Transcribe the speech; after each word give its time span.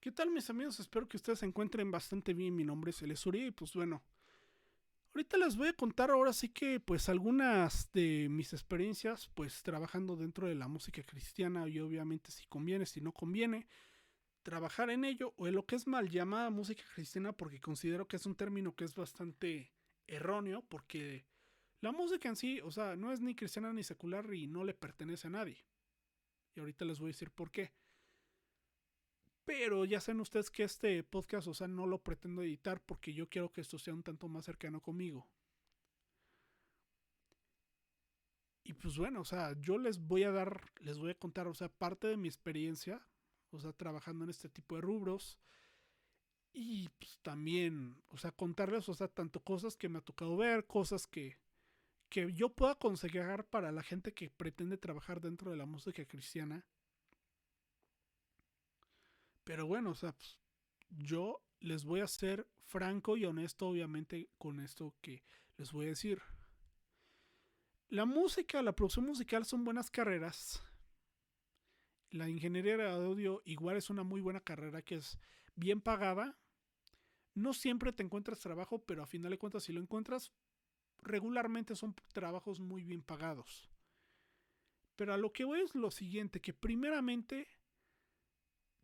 ¿Qué 0.00 0.10
tal 0.10 0.30
mis 0.30 0.48
amigos? 0.48 0.80
Espero 0.80 1.06
que 1.06 1.18
ustedes 1.18 1.40
se 1.40 1.46
encuentren 1.46 1.90
bastante 1.90 2.32
bien. 2.32 2.56
Mi 2.56 2.64
nombre 2.64 2.90
es 2.90 3.02
Elesuri 3.02 3.48
y 3.48 3.50
pues 3.50 3.74
bueno, 3.74 4.02
ahorita 5.12 5.36
les 5.36 5.56
voy 5.56 5.68
a 5.68 5.74
contar 5.74 6.10
ahora 6.10 6.32
sí 6.32 6.48
que 6.48 6.80
pues 6.80 7.10
algunas 7.10 7.92
de 7.92 8.28
mis 8.30 8.54
experiencias 8.54 9.28
pues 9.34 9.62
trabajando 9.62 10.16
dentro 10.16 10.48
de 10.48 10.54
la 10.54 10.68
música 10.68 11.02
cristiana 11.02 11.68
y 11.68 11.80
obviamente 11.80 12.30
si 12.30 12.46
conviene, 12.46 12.86
si 12.86 13.02
no 13.02 13.12
conviene, 13.12 13.66
trabajar 14.42 14.88
en 14.88 15.04
ello 15.04 15.34
o 15.36 15.46
en 15.48 15.54
lo 15.54 15.66
que 15.66 15.76
es 15.76 15.86
mal 15.86 16.08
llamada 16.08 16.48
música 16.48 16.82
cristiana 16.94 17.34
porque 17.34 17.60
considero 17.60 18.08
que 18.08 18.16
es 18.16 18.24
un 18.24 18.36
término 18.36 18.74
que 18.74 18.84
es 18.84 18.94
bastante 18.94 19.70
erróneo 20.06 20.64
porque 20.66 21.26
la 21.82 21.92
música 21.92 22.26
en 22.26 22.36
sí, 22.36 22.58
o 22.62 22.70
sea, 22.70 22.96
no 22.96 23.12
es 23.12 23.20
ni 23.20 23.34
cristiana 23.34 23.70
ni 23.74 23.82
secular 23.82 24.32
y 24.32 24.46
no 24.46 24.64
le 24.64 24.72
pertenece 24.72 25.26
a 25.26 25.30
nadie. 25.30 25.62
Y 26.54 26.60
ahorita 26.60 26.86
les 26.86 26.98
voy 26.98 27.08
a 27.08 27.12
decir 27.12 27.30
por 27.30 27.50
qué. 27.50 27.74
Pero 29.50 29.84
ya 29.84 30.00
saben 30.00 30.20
ustedes 30.20 30.48
que 30.48 30.62
este 30.62 31.02
podcast, 31.02 31.48
o 31.48 31.54
sea, 31.54 31.66
no 31.66 31.84
lo 31.84 31.98
pretendo 31.98 32.40
editar 32.40 32.80
porque 32.80 33.12
yo 33.12 33.28
quiero 33.28 33.50
que 33.50 33.62
esto 33.62 33.80
sea 33.80 33.92
un 33.92 34.04
tanto 34.04 34.28
más 34.28 34.44
cercano 34.44 34.80
conmigo. 34.80 35.26
Y 38.62 38.74
pues 38.74 38.96
bueno, 38.96 39.22
o 39.22 39.24
sea, 39.24 39.60
yo 39.60 39.76
les 39.76 39.98
voy 39.98 40.22
a 40.22 40.30
dar, 40.30 40.70
les 40.78 41.00
voy 41.00 41.10
a 41.10 41.18
contar, 41.18 41.48
o 41.48 41.54
sea, 41.54 41.68
parte 41.68 42.06
de 42.06 42.16
mi 42.16 42.28
experiencia, 42.28 43.04
o 43.50 43.58
sea, 43.58 43.72
trabajando 43.72 44.22
en 44.22 44.30
este 44.30 44.48
tipo 44.48 44.76
de 44.76 44.82
rubros. 44.82 45.36
Y 46.52 46.88
pues 46.90 47.18
también, 47.20 48.00
o 48.10 48.18
sea, 48.18 48.30
contarles, 48.30 48.88
o 48.88 48.94
sea, 48.94 49.08
tanto 49.08 49.40
cosas 49.40 49.76
que 49.76 49.88
me 49.88 49.98
ha 49.98 50.02
tocado 50.02 50.36
ver, 50.36 50.68
cosas 50.68 51.08
que, 51.08 51.38
que 52.08 52.32
yo 52.32 52.50
puedo 52.50 52.70
aconsejar 52.70 53.44
para 53.48 53.72
la 53.72 53.82
gente 53.82 54.14
que 54.14 54.30
pretende 54.30 54.76
trabajar 54.76 55.20
dentro 55.20 55.50
de 55.50 55.56
la 55.56 55.66
música 55.66 56.04
cristiana 56.04 56.64
pero 59.44 59.66
bueno, 59.66 59.90
o 59.90 59.94
sea, 59.94 60.12
pues, 60.12 60.38
yo 60.90 61.42
les 61.60 61.84
voy 61.84 62.00
a 62.00 62.06
ser 62.06 62.48
franco 62.64 63.16
y 63.16 63.24
honesto, 63.24 63.68
obviamente, 63.68 64.30
con 64.38 64.60
esto 64.60 64.94
que 65.00 65.24
les 65.56 65.72
voy 65.72 65.86
a 65.86 65.90
decir. 65.90 66.20
La 67.88 68.04
música, 68.04 68.62
la 68.62 68.72
producción 68.72 69.06
musical 69.06 69.44
son 69.44 69.64
buenas 69.64 69.90
carreras. 69.90 70.62
La 72.10 72.28
ingeniería 72.28 72.76
de 72.76 72.88
audio 72.88 73.42
igual 73.44 73.76
es 73.76 73.90
una 73.90 74.02
muy 74.02 74.20
buena 74.20 74.40
carrera 74.40 74.82
que 74.82 74.96
es 74.96 75.18
bien 75.54 75.80
pagada. 75.80 76.38
No 77.34 77.52
siempre 77.52 77.92
te 77.92 78.02
encuentras 78.02 78.40
trabajo, 78.40 78.84
pero 78.84 79.02
a 79.02 79.06
final 79.06 79.30
de 79.30 79.38
cuentas 79.38 79.64
si 79.64 79.72
lo 79.72 79.80
encuentras, 79.80 80.32
regularmente 81.02 81.74
son 81.74 81.94
trabajos 82.12 82.60
muy 82.60 82.84
bien 82.84 83.02
pagados. 83.02 83.68
Pero 84.96 85.14
a 85.14 85.16
lo 85.16 85.32
que 85.32 85.44
voy 85.44 85.60
es 85.60 85.74
lo 85.74 85.90
siguiente, 85.90 86.40
que 86.40 86.52
primeramente 86.52 87.48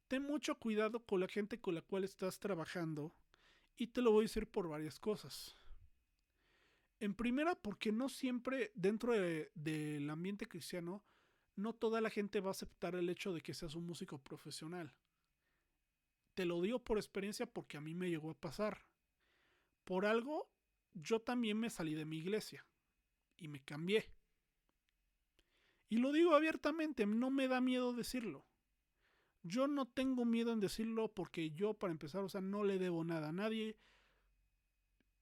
ten 0.08 0.22
mucho 0.22 0.58
cuidado 0.58 1.04
con 1.04 1.20
la 1.20 1.28
gente 1.28 1.60
con 1.60 1.74
la 1.74 1.82
cual 1.82 2.04
estás 2.04 2.38
trabajando 2.38 3.14
y 3.76 3.88
te 3.88 4.02
lo 4.02 4.12
voy 4.12 4.22
a 4.22 4.28
decir 4.28 4.46
por 4.48 4.68
varias 4.68 4.98
cosas. 4.98 5.56
En 6.98 7.14
primera, 7.14 7.54
porque 7.54 7.92
no 7.92 8.08
siempre 8.08 8.72
dentro 8.74 9.12
del 9.12 10.08
ambiente 10.08 10.46
cristiano, 10.46 11.04
no 11.54 11.74
toda 11.74 12.00
la 12.00 12.10
gente 12.10 12.40
va 12.40 12.48
a 12.48 12.52
aceptar 12.52 12.94
el 12.94 13.08
hecho 13.08 13.34
de 13.34 13.42
que 13.42 13.54
seas 13.54 13.74
un 13.74 13.86
músico 13.86 14.18
profesional. 14.18 14.94
Te 16.34 16.44
lo 16.44 16.60
digo 16.62 16.78
por 16.78 16.98
experiencia 16.98 17.46
porque 17.46 17.76
a 17.76 17.80
mí 17.80 17.94
me 17.94 18.08
llegó 18.08 18.30
a 18.30 18.40
pasar. 18.40 18.86
Por 19.84 20.06
algo, 20.06 20.50
yo 20.94 21.20
también 21.20 21.58
me 21.58 21.70
salí 21.70 21.94
de 21.94 22.04
mi 22.04 22.18
iglesia 22.18 22.66
y 23.36 23.48
me 23.48 23.60
cambié. 23.60 24.10
Y 25.88 25.98
lo 25.98 26.12
digo 26.12 26.34
abiertamente, 26.34 27.06
no 27.06 27.30
me 27.30 27.48
da 27.48 27.60
miedo 27.60 27.92
decirlo. 27.92 28.44
Yo 29.46 29.68
no 29.68 29.86
tengo 29.86 30.24
miedo 30.24 30.52
en 30.52 30.60
decirlo 30.60 31.12
porque 31.12 31.50
yo, 31.50 31.74
para 31.74 31.92
empezar, 31.92 32.22
o 32.22 32.28
sea, 32.28 32.40
no 32.40 32.64
le 32.64 32.78
debo 32.78 33.04
nada 33.04 33.28
a 33.28 33.32
nadie. 33.32 33.76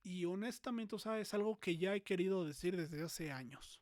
Y 0.02 0.24
honestamente, 0.24 0.94
o 0.94 0.98
sea, 0.98 1.18
es 1.18 1.34
algo 1.34 1.58
que 1.58 1.76
ya 1.76 1.94
he 1.94 2.02
querido 2.02 2.44
decir 2.44 2.76
desde 2.76 3.02
hace 3.02 3.32
años. 3.32 3.80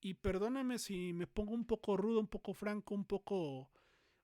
Y 0.00 0.14
perdóname 0.14 0.78
si 0.78 1.12
me 1.12 1.26
pongo 1.26 1.54
un 1.54 1.64
poco 1.64 1.96
rudo, 1.96 2.20
un 2.20 2.28
poco 2.28 2.54
franco, 2.54 2.94
un 2.94 3.04
poco... 3.04 3.70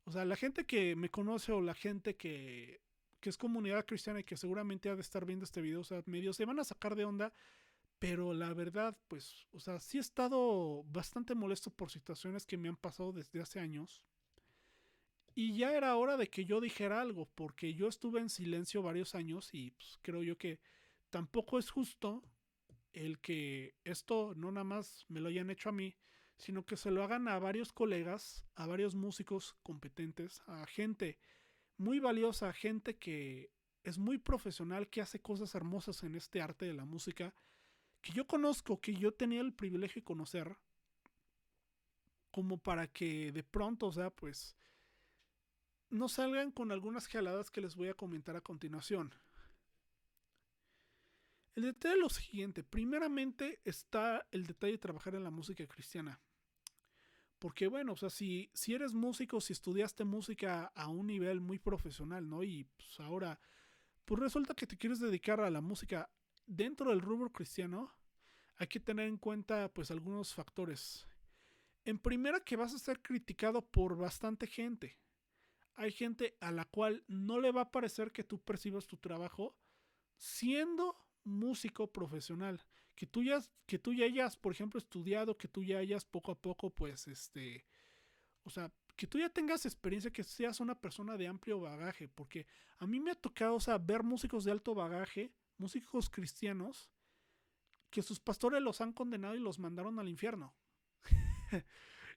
O 0.05 0.13
sea, 0.13 0.25
la 0.25 0.37
gente 0.37 0.67
que 0.67 0.97
me 0.97 1.11
conoce 1.11 1.51
o 1.53 1.61
la 1.61 1.75
gente 1.75 2.15
que, 2.17 2.81
que 3.21 3.31
es 3.31 3.39
comunidad 3.39 3.87
cristiana 3.87 4.21
y 4.21 4.25
que 4.25 4.37
seguramente 4.37 4.91
ha 4.91 4.95
de 4.95 5.01
estar 5.01 5.25
viendo 5.25 5.45
este 5.45 5.63
video, 5.63 5.81
o 5.81 5.85
sea, 5.85 6.03
medio 6.07 6.33
se 6.35 6.45
van 6.45 6.61
a 6.61 6.65
sacar 6.65 6.95
de 6.95 7.05
onda. 7.05 7.33
Pero 7.99 8.35
la 8.35 8.53
verdad, 8.53 8.97
pues, 9.09 9.47
o 9.53 9.61
sea, 9.61 9.81
sí 9.81 9.97
he 9.99 10.01
estado 10.01 10.85
bastante 10.85 11.35
molesto 11.35 11.71
por 11.71 11.91
situaciones 11.91 12.45
que 12.45 12.59
me 12.59 12.69
han 12.69 12.77
pasado 12.77 13.13
desde 13.13 13.41
hace 13.41 13.61
años. 13.61 14.03
Y 15.35 15.57
ya 15.57 15.77
era 15.77 15.97
hora 15.97 16.17
de 16.17 16.29
que 16.29 16.45
yo 16.45 16.61
dijera 16.61 17.01
algo, 17.01 17.29
porque 17.35 17.75
yo 17.75 17.89
estuve 17.89 18.21
en 18.21 18.29
silencio 18.29 18.83
varios 18.83 19.15
años 19.15 19.51
y 19.53 19.73
pues, 19.73 19.99
creo 20.03 20.23
yo 20.23 20.39
que 20.39 20.61
tampoco 21.11 21.59
es 21.59 21.71
justo 21.71 22.23
el 22.93 23.19
que 23.19 23.75
esto 23.83 24.35
no 24.37 24.53
nada 24.53 24.65
más 24.65 25.05
me 25.09 25.19
lo 25.19 25.29
hayan 25.29 25.51
hecho 25.51 25.69
a 25.71 25.73
mí, 25.73 25.97
sino 26.37 26.65
que 26.65 26.77
se 26.77 26.93
lo 26.93 27.03
hagan 27.03 27.27
a 27.27 27.39
varios 27.39 27.73
colegas, 27.73 28.45
a 28.55 28.67
varios 28.67 28.95
músicos 28.95 29.57
competentes, 29.63 30.41
a 30.47 30.67
gente 30.67 31.19
muy 31.77 31.99
valiosa, 31.99 32.53
gente 32.53 32.97
que 32.97 33.51
es 33.83 33.99
muy 33.99 34.19
profesional, 34.19 34.89
que 34.89 35.01
hace 35.01 35.21
cosas 35.21 35.55
hermosas 35.55 36.03
en 36.05 36.15
este 36.15 36.41
arte 36.41 36.65
de 36.67 36.75
la 36.75 36.85
música, 36.85 37.35
que 38.01 38.13
yo 38.13 38.27
conozco, 38.27 38.81
que 38.81 38.95
yo 38.95 39.13
tenía 39.13 39.41
el 39.41 39.53
privilegio 39.53 40.01
de 40.01 40.05
conocer, 40.05 40.57
como 42.31 42.59
para 42.59 42.87
que 42.87 43.33
de 43.33 43.43
pronto, 43.43 43.87
o 43.87 43.93
sea, 43.93 44.11
pues 44.11 44.57
no 45.95 46.09
salgan 46.09 46.51
con 46.51 46.73
algunas 46.73 47.07
jaladas 47.07 47.53
que 47.53 47.61
les 47.61 47.77
voy 47.77 47.89
a 47.89 47.95
comentar 47.95 48.35
a 48.35 48.41
continuación. 48.41 49.15
El 51.55 51.63
detalle 51.63 51.95
es 51.95 52.01
lo 52.01 52.09
siguiente. 52.09 52.65
Primeramente 52.65 53.61
está 53.65 54.27
el 54.33 54.45
detalle 54.45 54.73
de 54.73 54.79
trabajar 54.79 55.15
en 55.15 55.23
la 55.23 55.31
música 55.31 55.65
cristiana. 55.69 56.19
Porque 57.39 57.69
bueno, 57.69 57.93
o 57.93 57.97
sea, 57.97 58.11
si, 58.11 58.51
si 58.55 58.75
eres 58.75 58.93
músico, 58.93 59.41
si 59.41 59.53
estudiaste 59.53 60.03
música 60.05 60.73
a 60.75 60.89
un 60.89 61.07
nivel 61.07 61.41
muy 61.41 61.61
profesional, 61.61 62.29
¿no? 62.29 62.43
Y 62.43 62.65
pues 62.65 62.99
ahora, 62.99 63.39
pues 64.05 64.21
resulta 64.21 64.55
que 64.55 64.67
te 64.67 64.77
quieres 64.77 64.99
dedicar 64.99 65.41
a 65.41 65.51
la 65.51 65.61
música 65.61 66.11
dentro 66.45 66.91
del 66.91 67.03
rubro 67.03 67.31
cristiano, 67.31 67.95
hay 68.57 68.67
que 68.67 68.81
tener 68.81 69.07
en 69.07 69.19
cuenta 69.19 69.73
pues 69.73 69.93
algunos 69.93 70.35
factores. 70.35 71.07
En 71.85 71.99
primera 71.99 72.41
que 72.41 72.57
vas 72.57 72.75
a 72.75 72.79
ser 72.79 73.01
criticado 73.01 73.63
por 73.63 73.97
bastante 73.97 74.49
gente 74.49 75.04
hay 75.77 75.93
gente 75.93 76.37
a 76.41 76.51
la 76.51 76.65
cual 76.65 77.05
no 77.09 77.41
le 77.41 77.53
va 77.53 77.63
a 77.63 77.71
parecer 77.71 78.13
que 78.13 78.25
tú 78.25 78.39
percibas 78.39 78.87
tu 78.87 78.97
trabajo 78.97 79.57
siendo 80.17 80.97
músico 81.25 81.91
profesional, 81.93 82.63
que 82.95 83.07
tú 83.07 83.23
ya, 83.23 83.41
que 83.67 83.79
tú 83.79 83.93
ya 83.93 84.05
hayas, 84.05 84.37
por 84.37 84.53
ejemplo, 84.53 84.79
estudiado, 84.79 85.37
que 85.37 85.49
tú 85.49 85.63
ya 85.63 85.79
hayas 85.79 86.05
poco 86.05 86.33
a 86.33 86.41
poco, 86.41 86.71
pues, 86.71 87.09
este, 87.09 87.65
o 88.45 88.51
sea, 88.51 88.73
que 88.97 89.07
tú 89.07 89.19
ya 89.19 89.29
tengas 89.29 89.67
experiencia, 89.67 90.13
que 90.13 90.23
seas 90.23 90.61
una 90.61 90.81
persona 90.81 91.17
de 91.17 91.27
amplio 91.27 91.61
bagaje, 91.61 92.09
porque 92.09 92.47
a 92.79 92.87
mí 92.87 93.01
me 93.01 93.11
ha 93.11 93.15
tocado, 93.15 93.57
o 93.57 93.61
sea, 93.61 93.79
ver 93.79 94.03
músicos 94.03 94.45
de 94.45 94.53
alto 94.53 94.75
bagaje, 94.75 95.33
músicos 95.59 96.11
cristianos, 96.11 96.91
que 97.91 98.03
sus 98.03 98.21
pastores 98.21 98.63
los 98.63 98.81
han 98.81 98.93
condenado 98.93 99.35
y 99.35 99.41
los 99.41 99.59
mandaron 99.59 99.99
al 99.99 100.09
infierno. 100.09 100.55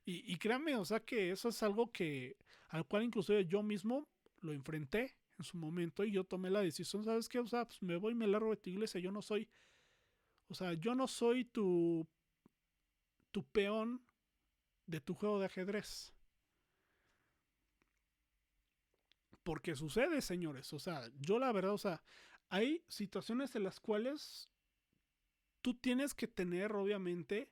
y, 0.09 0.37
créanme, 0.37 0.73
o 0.77 0.85
sea 0.85 1.01
que 1.01 1.31
eso 1.31 1.49
es 1.49 1.61
algo 1.61 1.91
que 1.91 2.37
al 2.69 2.87
cual 2.87 3.03
inclusive 3.03 3.45
yo 3.45 3.61
mismo 3.61 4.07
lo 4.39 4.53
enfrenté 4.53 5.17
en 5.37 5.43
su 5.43 5.57
momento 5.57 6.05
y 6.05 6.13
yo 6.13 6.23
tomé 6.23 6.49
la 6.49 6.61
decisión, 6.61 7.03
¿sabes 7.03 7.27
qué? 7.27 7.39
O 7.39 7.47
sea, 7.47 7.65
pues 7.65 7.83
me 7.83 7.97
voy 7.97 8.13
y 8.13 8.15
me 8.15 8.25
largo 8.25 8.51
de 8.51 8.55
tu 8.55 8.69
iglesia, 8.69 9.01
yo 9.01 9.11
no 9.11 9.21
soy, 9.21 9.49
o 10.47 10.53
sea, 10.53 10.75
yo 10.75 10.95
no 10.95 11.09
soy 11.09 11.43
tu, 11.43 12.07
tu 13.31 13.43
peón 13.49 14.01
de 14.85 15.01
tu 15.01 15.13
juego 15.13 15.39
de 15.39 15.47
ajedrez. 15.47 16.13
Porque 19.43 19.75
sucede, 19.75 20.21
señores, 20.21 20.71
o 20.71 20.79
sea, 20.79 21.11
yo 21.19 21.37
la 21.37 21.51
verdad, 21.51 21.73
o 21.73 21.77
sea, 21.77 22.01
hay 22.47 22.81
situaciones 22.87 23.53
en 23.57 23.63
las 23.63 23.81
cuales 23.81 24.49
tú 25.61 25.73
tienes 25.73 26.13
que 26.13 26.27
tener, 26.27 26.71
obviamente, 26.71 27.49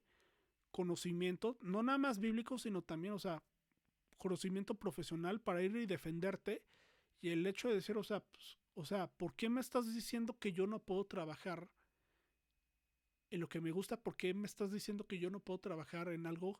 conocimiento, 0.75 1.57
no 1.61 1.83
nada 1.83 1.97
más 1.97 2.19
bíblico, 2.19 2.57
sino 2.57 2.81
también, 2.81 3.13
o 3.13 3.19
sea, 3.19 3.41
conocimiento 4.17 4.75
profesional 4.75 5.39
para 5.39 5.61
ir 5.61 5.73
y 5.77 5.85
defenderte. 5.85 6.65
Y 7.21 7.29
el 7.29 7.47
hecho 7.47 7.69
de 7.69 7.75
decir, 7.75 7.97
o 7.97 8.03
sea, 8.03 8.19
pues, 8.19 8.57
o 8.73 8.83
sea, 8.83 9.07
¿por 9.07 9.33
qué 9.35 9.47
me 9.47 9.61
estás 9.61 9.95
diciendo 9.95 10.37
que 10.37 10.51
yo 10.51 10.67
no 10.67 10.79
puedo 10.79 11.05
trabajar 11.05 11.69
en 13.29 13.39
lo 13.39 13.47
que 13.47 13.61
me 13.61 13.71
gusta? 13.71 13.95
¿Por 13.95 14.17
qué 14.17 14.33
me 14.33 14.47
estás 14.47 14.73
diciendo 14.73 15.07
que 15.07 15.17
yo 15.17 15.29
no 15.29 15.39
puedo 15.39 15.59
trabajar 15.61 16.09
en 16.09 16.27
algo 16.27 16.59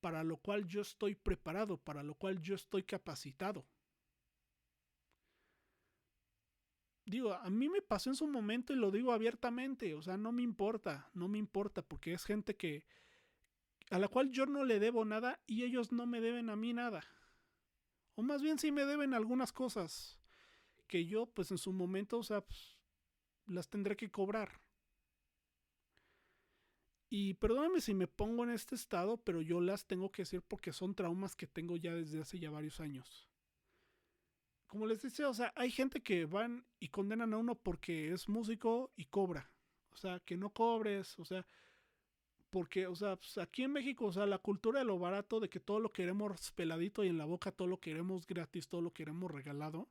para 0.00 0.22
lo 0.22 0.36
cual 0.36 0.68
yo 0.68 0.80
estoy 0.80 1.16
preparado, 1.16 1.76
para 1.76 2.04
lo 2.04 2.14
cual 2.14 2.40
yo 2.40 2.54
estoy 2.54 2.84
capacitado? 2.84 3.66
Digo, 7.04 7.34
a 7.34 7.50
mí 7.50 7.68
me 7.68 7.82
pasó 7.82 8.10
en 8.10 8.16
su 8.16 8.28
momento 8.28 8.72
y 8.72 8.76
lo 8.76 8.92
digo 8.92 9.12
abiertamente, 9.12 9.96
o 9.96 10.02
sea, 10.02 10.16
no 10.16 10.30
me 10.30 10.42
importa, 10.42 11.10
no 11.14 11.26
me 11.26 11.38
importa, 11.38 11.82
porque 11.82 12.12
es 12.12 12.24
gente 12.24 12.54
que, 12.54 12.84
a 13.90 13.98
la 13.98 14.08
cual 14.08 14.30
yo 14.30 14.46
no 14.46 14.64
le 14.64 14.80
debo 14.80 15.04
nada 15.04 15.40
y 15.46 15.62
ellos 15.64 15.92
no 15.92 16.06
me 16.06 16.20
deben 16.20 16.50
a 16.50 16.56
mí 16.56 16.72
nada. 16.72 17.04
O 18.14 18.22
más 18.22 18.42
bien 18.42 18.58
sí 18.58 18.72
me 18.72 18.84
deben 18.84 19.14
algunas 19.14 19.52
cosas. 19.52 20.18
que 20.88 21.04
yo, 21.04 21.26
pues 21.26 21.50
en 21.50 21.58
su 21.58 21.72
momento, 21.72 22.18
o 22.18 22.22
sea, 22.22 22.42
pues, 22.42 22.78
las 23.46 23.68
tendré 23.68 23.96
que 23.96 24.10
cobrar. 24.10 24.60
Y 27.08 27.34
perdóname 27.34 27.80
si 27.80 27.94
me 27.94 28.06
pongo 28.06 28.44
en 28.44 28.50
este 28.50 28.74
estado, 28.74 29.16
pero 29.18 29.40
yo 29.40 29.60
las 29.60 29.86
tengo 29.86 30.10
que 30.10 30.22
decir 30.22 30.42
porque 30.42 30.72
son 30.72 30.94
traumas 30.94 31.36
que 31.36 31.46
tengo 31.46 31.76
ya 31.76 31.94
desde 31.94 32.20
hace 32.20 32.38
ya 32.38 32.50
varios 32.50 32.80
años. 32.80 33.28
Como 34.66 34.86
les 34.86 35.02
decía, 35.02 35.28
o 35.28 35.34
sea, 35.34 35.52
hay 35.56 35.70
gente 35.70 36.02
que 36.02 36.24
van 36.24 36.66
y 36.80 36.88
condenan 36.88 37.32
a 37.32 37.38
uno 37.38 37.54
porque 37.54 38.12
es 38.12 38.28
músico 38.28 38.92
y 38.96 39.06
cobra. 39.06 39.50
O 39.90 39.96
sea, 39.96 40.20
que 40.20 40.36
no 40.36 40.50
cobres, 40.50 41.18
o 41.18 41.24
sea, 41.24 41.46
porque, 42.56 42.86
o 42.86 42.96
sea, 42.96 43.16
pues, 43.16 43.36
aquí 43.36 43.64
en 43.64 43.72
México, 43.74 44.06
o 44.06 44.12
sea, 44.14 44.24
la 44.24 44.38
cultura 44.38 44.78
de 44.78 44.86
lo 44.86 44.98
barato, 44.98 45.40
de 45.40 45.50
que 45.50 45.60
todo 45.60 45.78
lo 45.78 45.92
queremos 45.92 46.52
peladito 46.52 47.04
y 47.04 47.08
en 47.08 47.18
la 47.18 47.26
boca, 47.26 47.52
todo 47.52 47.68
lo 47.68 47.80
queremos 47.80 48.26
gratis, 48.26 48.66
todo 48.66 48.80
lo 48.80 48.94
queremos 48.94 49.30
regalado. 49.30 49.90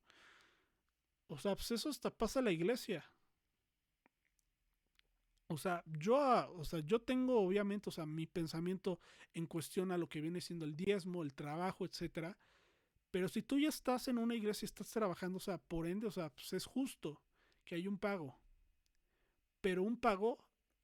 O 1.28 1.38
sea, 1.38 1.56
pues 1.56 1.70
eso 1.70 1.90
hasta 1.90 2.10
pasa 2.10 2.40
a 2.40 2.42
la 2.42 2.52
iglesia. 2.52 3.06
O 5.46 5.60
sea, 5.60 5.84
yo, 5.86 6.18
o 6.58 6.66
sea, 6.66 6.80
yo 6.80 7.00
tengo 7.00 7.40
obviamente, 7.40 7.90
o 7.90 7.94
sea, 7.94 8.08
mi 8.08 8.26
pensamiento 8.26 9.00
en 9.36 9.46
cuestión 9.46 9.92
a 9.92 9.98
lo 10.00 10.10
que 10.10 10.20
viene 10.20 10.42
siendo 10.42 10.66
el 10.66 10.76
diezmo, 10.76 11.22
el 11.22 11.36
trabajo, 11.36 11.86
etcétera. 11.86 12.36
Pero 13.12 13.28
si 13.28 13.44
tú 13.44 13.60
ya 13.60 13.70
estás 13.70 14.08
en 14.08 14.18
una 14.18 14.34
iglesia 14.34 14.66
y 14.66 14.72
estás 14.74 14.90
trabajando, 14.90 15.38
o 15.38 15.40
sea, 15.40 15.60
por 15.60 15.86
ende, 15.86 16.08
o 16.08 16.12
sea, 16.12 16.32
pues 16.32 16.52
es 16.54 16.66
justo 16.66 17.22
que 17.64 17.76
hay 17.76 17.88
un 17.88 18.00
pago. 18.00 18.36
Pero 19.62 19.84
un 19.84 19.98
pago, 19.98 20.40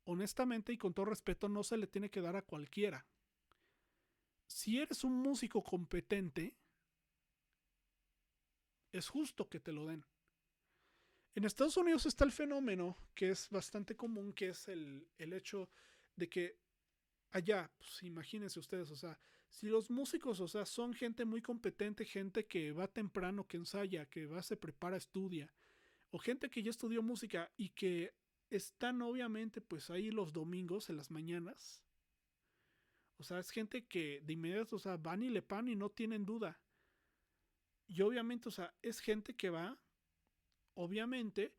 honestamente 0.06 0.74
y 0.74 0.77
con 0.77 0.94
todo 0.94 1.06
respeto, 1.06 1.48
no 1.48 1.63
se 1.63 1.77
le 1.77 1.88
tiene 1.88 2.09
que 2.09 2.21
dar 2.21 2.36
a 2.36 2.42
cualquiera. 2.42 3.06
Si 4.48 4.80
eres 4.80 5.03
un 5.03 5.13
músico 5.13 5.63
competente, 5.63 6.56
es 8.92 9.07
justo 9.07 9.48
que 9.48 9.59
te 9.59 9.71
lo 9.71 9.86
den. 9.86 10.06
En 11.33 11.45
Estados 11.45 11.77
Unidos 11.77 12.06
está 12.06 12.25
el 12.25 12.31
fenómeno 12.31 12.98
que 13.15 13.30
es 13.30 13.50
bastante 13.50 13.95
común, 13.95 14.33
que 14.33 14.50
es 14.50 14.68
el, 14.68 15.07
hecho 15.18 15.69
de 16.15 16.27
que 16.27 16.57
allá, 17.31 17.71
pues 17.77 18.03
imagínense 18.03 18.59
ustedes, 18.59 18.92
o 18.92 18.98
sea, 18.98 19.18
si 19.50 19.68
los 19.68 19.89
músicos, 19.89 20.39
o 20.42 20.48
sea, 20.48 20.65
son 20.65 20.94
gente 20.94 21.24
muy 21.24 21.42
competente, 21.42 22.06
gente 22.06 22.45
que 22.48 22.74
va 22.74 22.88
temprano, 22.88 23.48
que 23.48 23.57
ensaya, 23.57 24.06
que 24.07 24.25
va, 24.25 24.44
se 24.44 24.57
prepara, 24.57 24.98
estudia, 24.98 25.53
o 26.09 26.19
gente 26.19 26.50
que 26.50 26.63
ya 26.63 26.69
estudió 26.69 27.01
música 27.01 27.50
y 27.56 27.69
que 27.69 28.13
están 28.51 29.01
obviamente 29.01 29.62
pues 29.62 29.89
ahí 29.89 30.12
los 30.12 30.33
domingos 30.33 30.89
en 30.89 30.98
las 30.98 31.09
mañanas. 31.09 31.83
O 33.18 33.24
sea, 33.24 33.39
es 33.39 33.50
gente 33.50 33.88
que 33.88 34.21
de 34.21 34.33
inmediato, 34.33 34.75
o 34.75 34.80
sea, 34.80 34.98
van 34.98 35.24
y 35.24 35.30
le 35.30 35.42
pan 35.42 35.68
y 35.68 35.75
no 35.75 35.89
tienen 35.89 36.25
duda. 36.25 36.59
Y 37.88 38.01
obviamente, 38.01 38.50
o 38.50 38.51
sea, 38.51 38.74
es 38.81 39.00
gente 39.00 39.36
que 39.36 39.50
va 39.50 39.80
obviamente, 40.74 41.56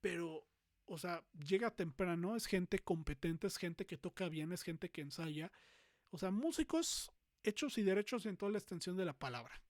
pero, 0.00 0.46
o 0.86 0.98
sea, 0.98 1.24
llega 1.32 1.74
temprano, 1.74 2.36
es 2.36 2.46
gente 2.46 2.78
competente, 2.80 3.46
es 3.46 3.56
gente 3.56 3.86
que 3.86 3.96
toca 3.96 4.28
bien, 4.28 4.52
es 4.52 4.62
gente 4.62 4.90
que 4.90 5.02
ensaya. 5.02 5.52
O 6.10 6.18
sea, 6.18 6.30
músicos 6.30 7.12
hechos 7.42 7.78
y 7.78 7.82
derechos 7.82 8.26
en 8.26 8.36
toda 8.36 8.52
la 8.52 8.58
extensión 8.58 8.96
de 8.96 9.04
la 9.04 9.18
palabra. 9.18 9.60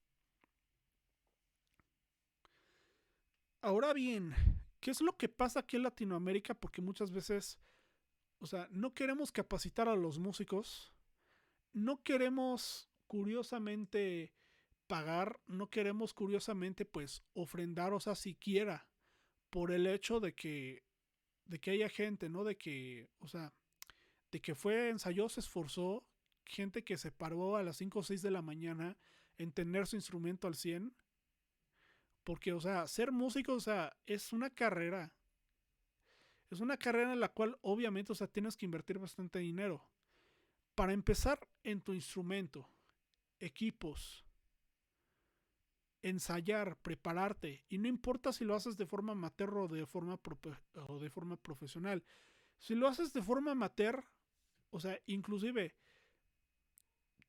Ahora 3.61 3.93
bien, 3.93 4.35
¿qué 4.87 4.93
es 4.93 5.01
lo 5.01 5.17
que 5.17 5.29
pasa 5.29 5.59
aquí 5.59 5.75
en 5.75 5.83
Latinoamérica? 5.83 6.55
Porque 6.55 6.81
muchas 6.81 7.11
veces, 7.11 7.59
o 8.39 8.47
sea, 8.47 8.69
no 8.71 8.95
queremos 8.95 9.33
capacitar 9.33 9.89
a 9.89 9.97
los 9.97 10.21
músicos, 10.21 10.93
no 11.73 12.05
queremos 12.05 12.89
curiosamente 13.09 14.33
pagar, 14.87 15.41
no 15.49 15.71
queremos 15.71 16.15
curiosamente 16.15 16.85
pues 16.85 17.25
ofrendar, 17.35 17.93
o 17.95 17.99
sea, 17.99 18.15
siquiera 18.15 18.87
por 19.51 19.73
el 19.73 19.89
hecho 19.89 20.21
de 20.21 20.37
que 20.37 20.85
de 21.47 21.59
que 21.59 21.73
haya 21.73 21.89
gente, 21.89 22.29
¿no? 22.29 22.45
De 22.45 22.57
que, 22.57 23.09
o 23.19 23.27
sea, 23.27 23.53
de 24.31 24.41
que 24.41 24.55
fue 24.55 24.91
ensayó, 24.91 25.29
se 25.29 25.41
esforzó, 25.41 26.07
gente 26.45 26.85
que 26.85 26.97
se 26.97 27.11
paró 27.11 27.57
a 27.57 27.65
las 27.65 27.79
5 27.79 27.99
o 27.99 28.03
6 28.05 28.23
de 28.23 28.31
la 28.31 28.41
mañana 28.41 28.97
en 29.37 29.51
tener 29.51 29.89
su 29.89 29.97
instrumento 29.97 30.47
al 30.47 30.55
100. 30.55 30.95
Porque, 32.27 32.53
o 32.53 32.61
sea, 32.61 32.89
ser 32.89 33.13
músico, 33.13 33.53
o 33.53 33.61
sea, 33.61 33.97
es 34.05 34.33
una 34.33 34.51
carrera. 34.51 35.13
Es 36.51 36.59
una 36.59 36.77
carrera 36.77 37.13
en 37.13 37.21
la 37.21 37.29
cual 37.29 37.57
obviamente, 37.63 38.11
o 38.11 38.17
sea, 38.17 38.27
tienes 38.27 38.57
que 38.57 38.67
invertir 38.67 38.99
bastante 38.99 39.39
dinero. 39.39 39.89
Para 40.75 40.93
empezar 40.93 41.39
en 41.63 41.81
tu 41.83 41.95
instrumento, 41.95 42.69
equipos, 43.39 44.27
ensayar, 46.03 46.77
prepararte. 46.79 47.65
Y 47.69 47.79
no 47.79 47.87
importa 47.87 48.33
si 48.33 48.45
lo 48.45 48.57
haces 48.57 48.77
de 48.77 48.87
forma 48.87 49.13
amateur 49.13 49.57
o 49.57 49.69
de 49.69 49.87
forma, 49.87 50.19
o 50.89 50.99
de 50.99 51.11
forma 51.11 51.37
profesional. 51.37 52.03
Si 52.59 52.75
lo 52.75 52.89
haces 52.89 53.13
de 53.13 53.23
forma 53.23 53.53
amateur, 53.53 54.03
o 54.71 54.81
sea, 54.81 54.99
inclusive, 55.07 55.77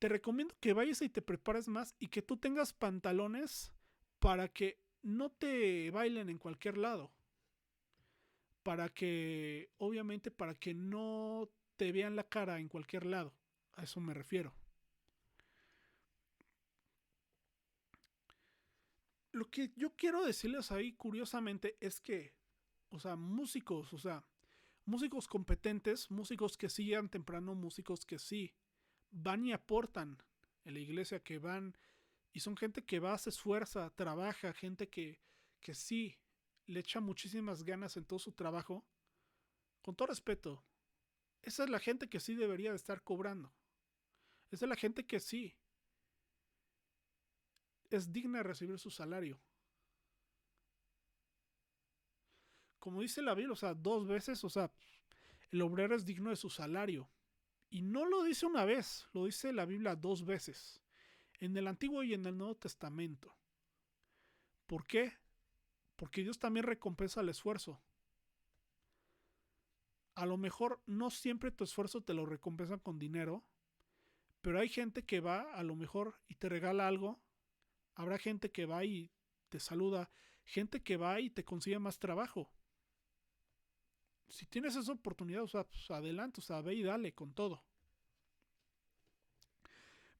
te 0.00 0.08
recomiendo 0.08 0.56
que 0.58 0.72
vayas 0.72 1.02
y 1.02 1.08
te 1.08 1.22
prepares 1.22 1.68
más 1.68 1.94
y 2.00 2.08
que 2.08 2.20
tú 2.20 2.36
tengas 2.36 2.72
pantalones 2.72 3.72
para 4.18 4.48
que 4.48 4.87
no 5.08 5.30
te 5.30 5.90
bailen 5.90 6.28
en 6.28 6.38
cualquier 6.38 6.78
lado. 6.78 7.10
Para 8.62 8.88
que, 8.88 9.70
obviamente, 9.78 10.30
para 10.30 10.54
que 10.54 10.74
no 10.74 11.48
te 11.76 11.92
vean 11.92 12.16
la 12.16 12.24
cara 12.24 12.58
en 12.58 12.68
cualquier 12.68 13.06
lado. 13.06 13.32
A 13.76 13.84
eso 13.84 14.00
me 14.00 14.14
refiero. 14.14 14.52
lo 19.38 19.50
que 19.50 19.72
yo 19.76 19.94
quiero 19.94 20.24
decirles 20.24 20.72
ahí, 20.72 20.92
curiosamente, 20.92 21.76
es 21.80 22.00
que, 22.00 22.34
o 22.90 22.98
sea, 22.98 23.16
músicos, 23.16 23.92
o 23.92 23.98
sea, 23.98 24.24
músicos 24.84 25.28
competentes, 25.28 26.10
músicos 26.10 26.58
que 26.58 26.68
sigan 26.68 27.08
temprano, 27.08 27.54
músicos 27.54 28.04
que 28.04 28.18
sí 28.18 28.52
van 29.10 29.44
y 29.44 29.52
aportan 29.52 30.18
en 30.64 30.74
la 30.74 30.80
iglesia, 30.80 31.22
que 31.22 31.38
van 31.38 31.76
y 32.38 32.40
son 32.40 32.56
gente 32.56 32.84
que 32.84 33.00
va, 33.00 33.18
se 33.18 33.30
esfuerza, 33.30 33.90
trabaja, 33.96 34.52
gente 34.52 34.88
que, 34.88 35.18
que 35.60 35.74
sí 35.74 36.16
le 36.66 36.78
echa 36.78 37.00
muchísimas 37.00 37.64
ganas 37.64 37.96
en 37.96 38.04
todo 38.04 38.20
su 38.20 38.30
trabajo. 38.30 38.86
Con 39.82 39.96
todo 39.96 40.06
respeto, 40.06 40.64
esa 41.42 41.64
es 41.64 41.70
la 41.70 41.80
gente 41.80 42.08
que 42.08 42.20
sí 42.20 42.36
debería 42.36 42.70
de 42.70 42.76
estar 42.76 43.02
cobrando. 43.02 43.52
Esa 44.52 44.66
es 44.66 44.68
la 44.68 44.76
gente 44.76 45.04
que 45.04 45.18
sí 45.18 45.56
es 47.90 48.12
digna 48.12 48.38
de 48.38 48.44
recibir 48.44 48.78
su 48.78 48.92
salario. 48.92 49.40
Como 52.78 53.00
dice 53.00 53.20
la 53.20 53.34
Biblia, 53.34 53.54
o 53.54 53.56
sea, 53.56 53.74
dos 53.74 54.06
veces, 54.06 54.44
o 54.44 54.48
sea, 54.48 54.70
el 55.50 55.60
obrero 55.60 55.96
es 55.96 56.04
digno 56.04 56.30
de 56.30 56.36
su 56.36 56.50
salario. 56.50 57.10
Y 57.68 57.82
no 57.82 58.04
lo 58.04 58.22
dice 58.22 58.46
una 58.46 58.64
vez, 58.64 59.08
lo 59.12 59.24
dice 59.24 59.52
la 59.52 59.64
Biblia 59.64 59.96
dos 59.96 60.24
veces, 60.24 60.80
en 61.40 61.56
el 61.56 61.66
Antiguo 61.66 62.02
y 62.02 62.14
en 62.14 62.26
el 62.26 62.36
Nuevo 62.36 62.56
Testamento. 62.56 63.34
¿Por 64.66 64.86
qué? 64.86 65.12
Porque 65.96 66.22
Dios 66.22 66.38
también 66.38 66.66
recompensa 66.66 67.20
el 67.20 67.28
esfuerzo. 67.28 67.80
A 70.14 70.26
lo 70.26 70.36
mejor 70.36 70.82
no 70.86 71.10
siempre 71.10 71.50
tu 71.50 71.64
esfuerzo 71.64 72.02
te 72.02 72.14
lo 72.14 72.26
recompensan 72.26 72.80
con 72.80 72.98
dinero, 72.98 73.44
pero 74.40 74.58
hay 74.58 74.68
gente 74.68 75.04
que 75.04 75.20
va 75.20 75.52
a 75.54 75.62
lo 75.62 75.74
mejor 75.76 76.20
y 76.28 76.34
te 76.34 76.48
regala 76.48 76.88
algo 76.88 77.20
Habrá 77.98 78.16
gente 78.16 78.52
que 78.52 78.64
va 78.64 78.84
y 78.84 79.10
te 79.48 79.58
saluda, 79.58 80.08
gente 80.44 80.84
que 80.84 80.96
va 80.96 81.20
y 81.20 81.30
te 81.30 81.44
consigue 81.44 81.80
más 81.80 81.98
trabajo. 81.98 82.48
Si 84.28 84.46
tienes 84.46 84.76
esa 84.76 84.92
oportunidad, 84.92 85.42
pues 85.50 85.90
adelante, 85.90 86.40
o 86.40 86.44
sea, 86.44 86.60
ve 86.60 86.74
y 86.76 86.84
dale 86.84 87.12
con 87.12 87.34
todo. 87.34 87.64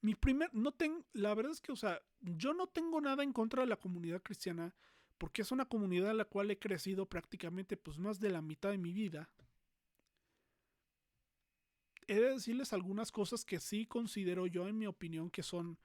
Mi 0.01 0.15
primer, 0.15 0.53
no 0.53 0.71
tengo, 0.71 1.05
la 1.13 1.33
verdad 1.33 1.51
es 1.51 1.61
que, 1.61 1.71
o 1.71 1.75
sea, 1.75 2.01
yo 2.21 2.53
no 2.53 2.67
tengo 2.67 3.01
nada 3.01 3.23
en 3.23 3.33
contra 3.33 3.63
de 3.63 3.67
la 3.67 3.75
comunidad 3.75 4.21
cristiana, 4.21 4.73
porque 5.17 5.41
es 5.41 5.51
una 5.51 5.65
comunidad 5.65 6.11
en 6.11 6.17
la 6.17 6.25
cual 6.25 6.51
he 6.51 6.59
crecido 6.59 7.05
prácticamente 7.05 7.75
pues 7.75 7.97
más 7.97 8.19
de 8.19 8.29
la 8.29 8.41
mitad 8.41 8.71
de 8.71 8.77
mi 8.77 8.93
vida. 8.93 9.29
He 12.07 12.15
de 12.15 12.33
decirles 12.33 12.73
algunas 12.73 13.11
cosas 13.11 13.45
que 13.45 13.59
sí 13.59 13.85
considero 13.85 14.47
yo, 14.47 14.67
en 14.67 14.77
mi 14.77 14.87
opinión, 14.87 15.29
que 15.29 15.43
son 15.43 15.77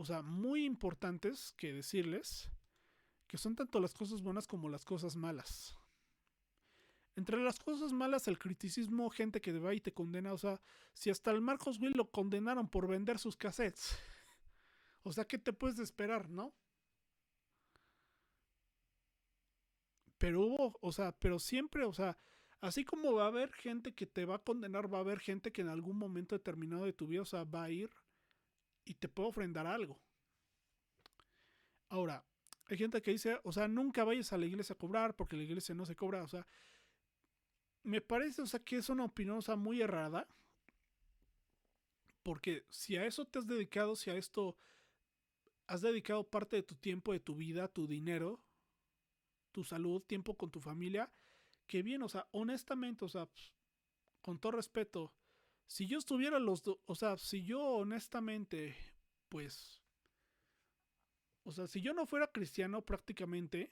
o 0.00 0.04
sea, 0.06 0.22
muy 0.22 0.64
importantes 0.64 1.52
que 1.58 1.74
decirles, 1.74 2.48
que 3.26 3.36
son 3.36 3.54
tanto 3.54 3.78
las 3.80 3.92
cosas 3.92 4.22
buenas 4.22 4.46
como 4.46 4.70
las 4.70 4.82
cosas 4.82 5.14
malas. 5.14 5.76
Entre 7.20 7.36
las 7.36 7.58
cosas 7.58 7.92
malas, 7.92 8.28
el 8.28 8.38
criticismo, 8.38 9.10
gente 9.10 9.42
que 9.42 9.52
va 9.52 9.74
y 9.74 9.80
te 9.82 9.92
condena, 9.92 10.32
o 10.32 10.38
sea, 10.38 10.58
si 10.94 11.10
hasta 11.10 11.30
el 11.30 11.42
Marcos 11.42 11.78
Will 11.78 11.92
lo 11.94 12.10
condenaron 12.10 12.66
por 12.66 12.88
vender 12.88 13.18
sus 13.18 13.36
cassettes, 13.36 13.94
o 15.02 15.12
sea, 15.12 15.26
¿qué 15.26 15.36
te 15.36 15.52
puedes 15.52 15.78
esperar, 15.80 16.30
no? 16.30 16.54
Pero 20.18 20.40
hubo, 20.42 20.78
o 20.80 20.92
sea, 20.92 21.12
pero 21.12 21.38
siempre, 21.38 21.84
o 21.84 21.92
sea, 21.92 22.16
así 22.62 22.84
como 22.86 23.12
va 23.12 23.24
a 23.24 23.28
haber 23.28 23.52
gente 23.52 23.92
que 23.94 24.06
te 24.06 24.24
va 24.24 24.36
a 24.36 24.44
condenar, 24.44 24.90
va 24.92 24.98
a 24.98 25.02
haber 25.02 25.20
gente 25.20 25.52
que 25.52 25.60
en 25.60 25.68
algún 25.68 25.98
momento 25.98 26.34
determinado 26.34 26.84
de 26.86 26.94
tu 26.94 27.06
vida, 27.06 27.20
o 27.22 27.26
sea, 27.26 27.44
va 27.44 27.64
a 27.64 27.70
ir 27.70 27.90
y 28.84 28.94
te 28.94 29.08
puedo 29.08 29.28
ofrendar 29.28 29.66
algo. 29.66 30.00
Ahora, 31.88 32.24
Hay 32.66 32.78
gente 32.78 33.02
que 33.02 33.10
dice, 33.12 33.38
o 33.44 33.52
sea, 33.52 33.68
nunca 33.68 34.04
vayas 34.04 34.32
a 34.32 34.38
la 34.38 34.46
iglesia 34.46 34.74
a 34.74 34.78
cobrar 34.78 35.16
porque 35.16 35.36
la 35.36 35.42
iglesia 35.42 35.74
no 35.74 35.84
se 35.86 35.96
cobra. 35.96 36.22
O 36.24 36.28
sea, 36.28 36.46
me 37.82 38.00
parece, 38.00 38.42
o 38.42 38.46
sea, 38.46 38.60
que 38.60 38.76
es 38.76 38.88
una 38.88 39.04
opinión, 39.04 39.38
o 39.38 39.42
sea, 39.42 39.56
muy 39.56 39.80
errada. 39.82 40.26
Porque 42.22 42.64
si 42.68 42.96
a 42.96 43.06
eso 43.06 43.24
te 43.24 43.38
has 43.38 43.46
dedicado, 43.46 43.96
si 43.96 44.10
a 44.10 44.16
esto 44.16 44.56
has 45.66 45.80
dedicado 45.80 46.28
parte 46.28 46.56
de 46.56 46.62
tu 46.62 46.74
tiempo, 46.74 47.12
de 47.12 47.20
tu 47.20 47.34
vida, 47.34 47.68
tu 47.68 47.86
dinero, 47.86 48.40
tu 49.52 49.64
salud, 49.64 50.02
tiempo 50.02 50.36
con 50.36 50.50
tu 50.50 50.60
familia, 50.60 51.10
que 51.66 51.82
bien, 51.82 52.02
o 52.02 52.08
sea, 52.08 52.26
honestamente, 52.32 53.04
o 53.04 53.08
sea, 53.08 53.26
pues, 53.26 53.52
con 54.20 54.38
todo 54.38 54.52
respeto, 54.52 55.12
si 55.66 55.86
yo 55.86 55.98
estuviera 55.98 56.38
los 56.38 56.62
dos, 56.62 56.78
o 56.86 56.94
sea, 56.94 57.16
si 57.16 57.44
yo 57.44 57.62
honestamente, 57.62 58.76
pues, 59.28 59.80
o 61.44 61.52
sea, 61.52 61.66
si 61.66 61.80
yo 61.80 61.94
no 61.94 62.06
fuera 62.06 62.26
cristiano 62.26 62.82
prácticamente, 62.82 63.70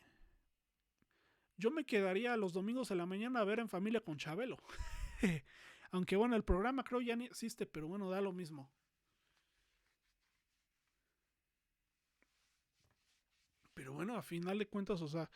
yo 1.59 1.71
me 1.71 1.85
quedaría 1.85 2.37
los 2.37 2.53
domingos 2.53 2.89
de 2.89 2.95
la 2.95 3.05
mañana 3.05 3.41
a 3.41 3.45
ver 3.45 3.59
en 3.59 3.69
familia 3.69 4.01
con 4.01 4.17
Chabelo. 4.17 4.57
Aunque 5.91 6.17
bueno, 6.17 6.37
el 6.37 6.45
programa 6.45 6.85
creo 6.85 7.01
ya 7.01 7.17
ni 7.17 7.27
existe, 7.27 7.67
pero 7.67 7.89
bueno, 7.89 8.09
da 8.09 8.21
lo 8.21 8.33
mismo. 8.33 8.71
Pero 13.75 13.93
bueno, 13.93 14.17
a 14.17 14.23
final 14.23 14.59
de 14.59 14.69
cuentas, 14.69 15.03
o 15.03 15.09
sea, 15.09 15.31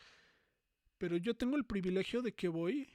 pero 0.97 1.17
yo 1.17 1.35
tengo 1.35 1.57
el 1.57 1.65
privilegio 1.65 2.21
de 2.21 2.33
que 2.33 2.47
voy, 2.47 2.89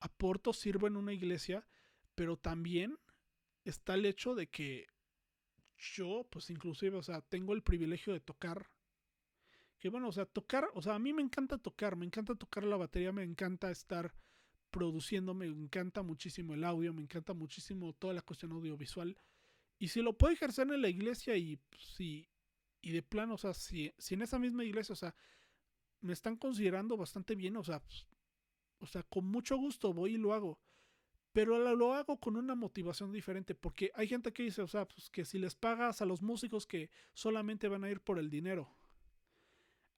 aporto, 0.00 0.52
sirvo 0.52 0.86
en 0.86 0.96
una 0.96 1.12
iglesia, 1.12 1.66
pero 2.14 2.36
también 2.36 2.98
está 3.64 3.94
el 3.94 4.06
hecho 4.06 4.34
de 4.34 4.48
que 4.48 4.86
yo, 5.78 6.26
pues 6.30 6.50
inclusive, 6.50 6.96
o 6.96 7.02
sea, 7.02 7.22
tengo 7.22 7.54
el 7.54 7.62
privilegio 7.62 8.12
de 8.12 8.20
tocar. 8.20 8.68
Que 9.80 9.88
bueno, 9.88 10.08
o 10.08 10.12
sea, 10.12 10.26
tocar, 10.26 10.70
o 10.74 10.82
sea, 10.82 10.94
a 10.94 10.98
mí 10.98 11.12
me 11.12 11.22
encanta 11.22 11.58
tocar, 11.58 11.96
me 11.96 12.04
encanta 12.04 12.34
tocar 12.34 12.64
la 12.64 12.76
batería, 12.76 13.12
me 13.12 13.24
encanta 13.24 13.70
estar 13.70 14.14
produciendo, 14.70 15.34
me 15.34 15.46
encanta 15.46 16.02
muchísimo 16.02 16.54
el 16.54 16.64
audio, 16.64 16.92
me 16.92 17.02
encanta 17.02 17.32
muchísimo 17.32 17.94
toda 17.94 18.14
la 18.14 18.22
cuestión 18.22 18.52
audiovisual. 18.52 19.18
Y 19.78 19.88
si 19.88 20.02
lo 20.02 20.16
puedo 20.16 20.32
ejercer 20.32 20.70
en 20.70 20.82
la 20.82 20.88
iglesia 20.88 21.34
y 21.36 21.58
si, 21.78 22.28
y 22.82 22.92
de 22.92 23.02
plano, 23.02 23.34
o 23.34 23.38
sea, 23.38 23.54
si, 23.54 23.92
si 23.96 24.14
en 24.14 24.22
esa 24.22 24.38
misma 24.38 24.64
iglesia, 24.64 24.92
o 24.92 24.96
sea, 24.96 25.14
me 26.02 26.12
están 26.12 26.36
considerando 26.36 26.96
bastante 26.98 27.34
bien, 27.34 27.56
o 27.56 27.64
sea, 27.64 27.80
pues, 27.80 28.06
o 28.78 28.86
sea, 28.86 29.02
con 29.02 29.24
mucho 29.26 29.56
gusto 29.56 29.92
voy 29.94 30.14
y 30.14 30.18
lo 30.18 30.34
hago. 30.34 30.60
Pero 31.32 31.58
lo 31.76 31.94
hago 31.94 32.18
con 32.18 32.36
una 32.36 32.54
motivación 32.54 33.12
diferente, 33.12 33.54
porque 33.54 33.92
hay 33.94 34.08
gente 34.08 34.32
que 34.32 34.42
dice, 34.42 34.62
o 34.62 34.68
sea, 34.68 34.86
pues 34.86 35.08
que 35.10 35.24
si 35.24 35.38
les 35.38 35.54
pagas 35.54 36.02
a 36.02 36.04
los 36.04 36.22
músicos 36.22 36.66
que 36.66 36.90
solamente 37.14 37.68
van 37.68 37.84
a 37.84 37.90
ir 37.90 38.00
por 38.00 38.18
el 38.18 38.30
dinero. 38.30 38.68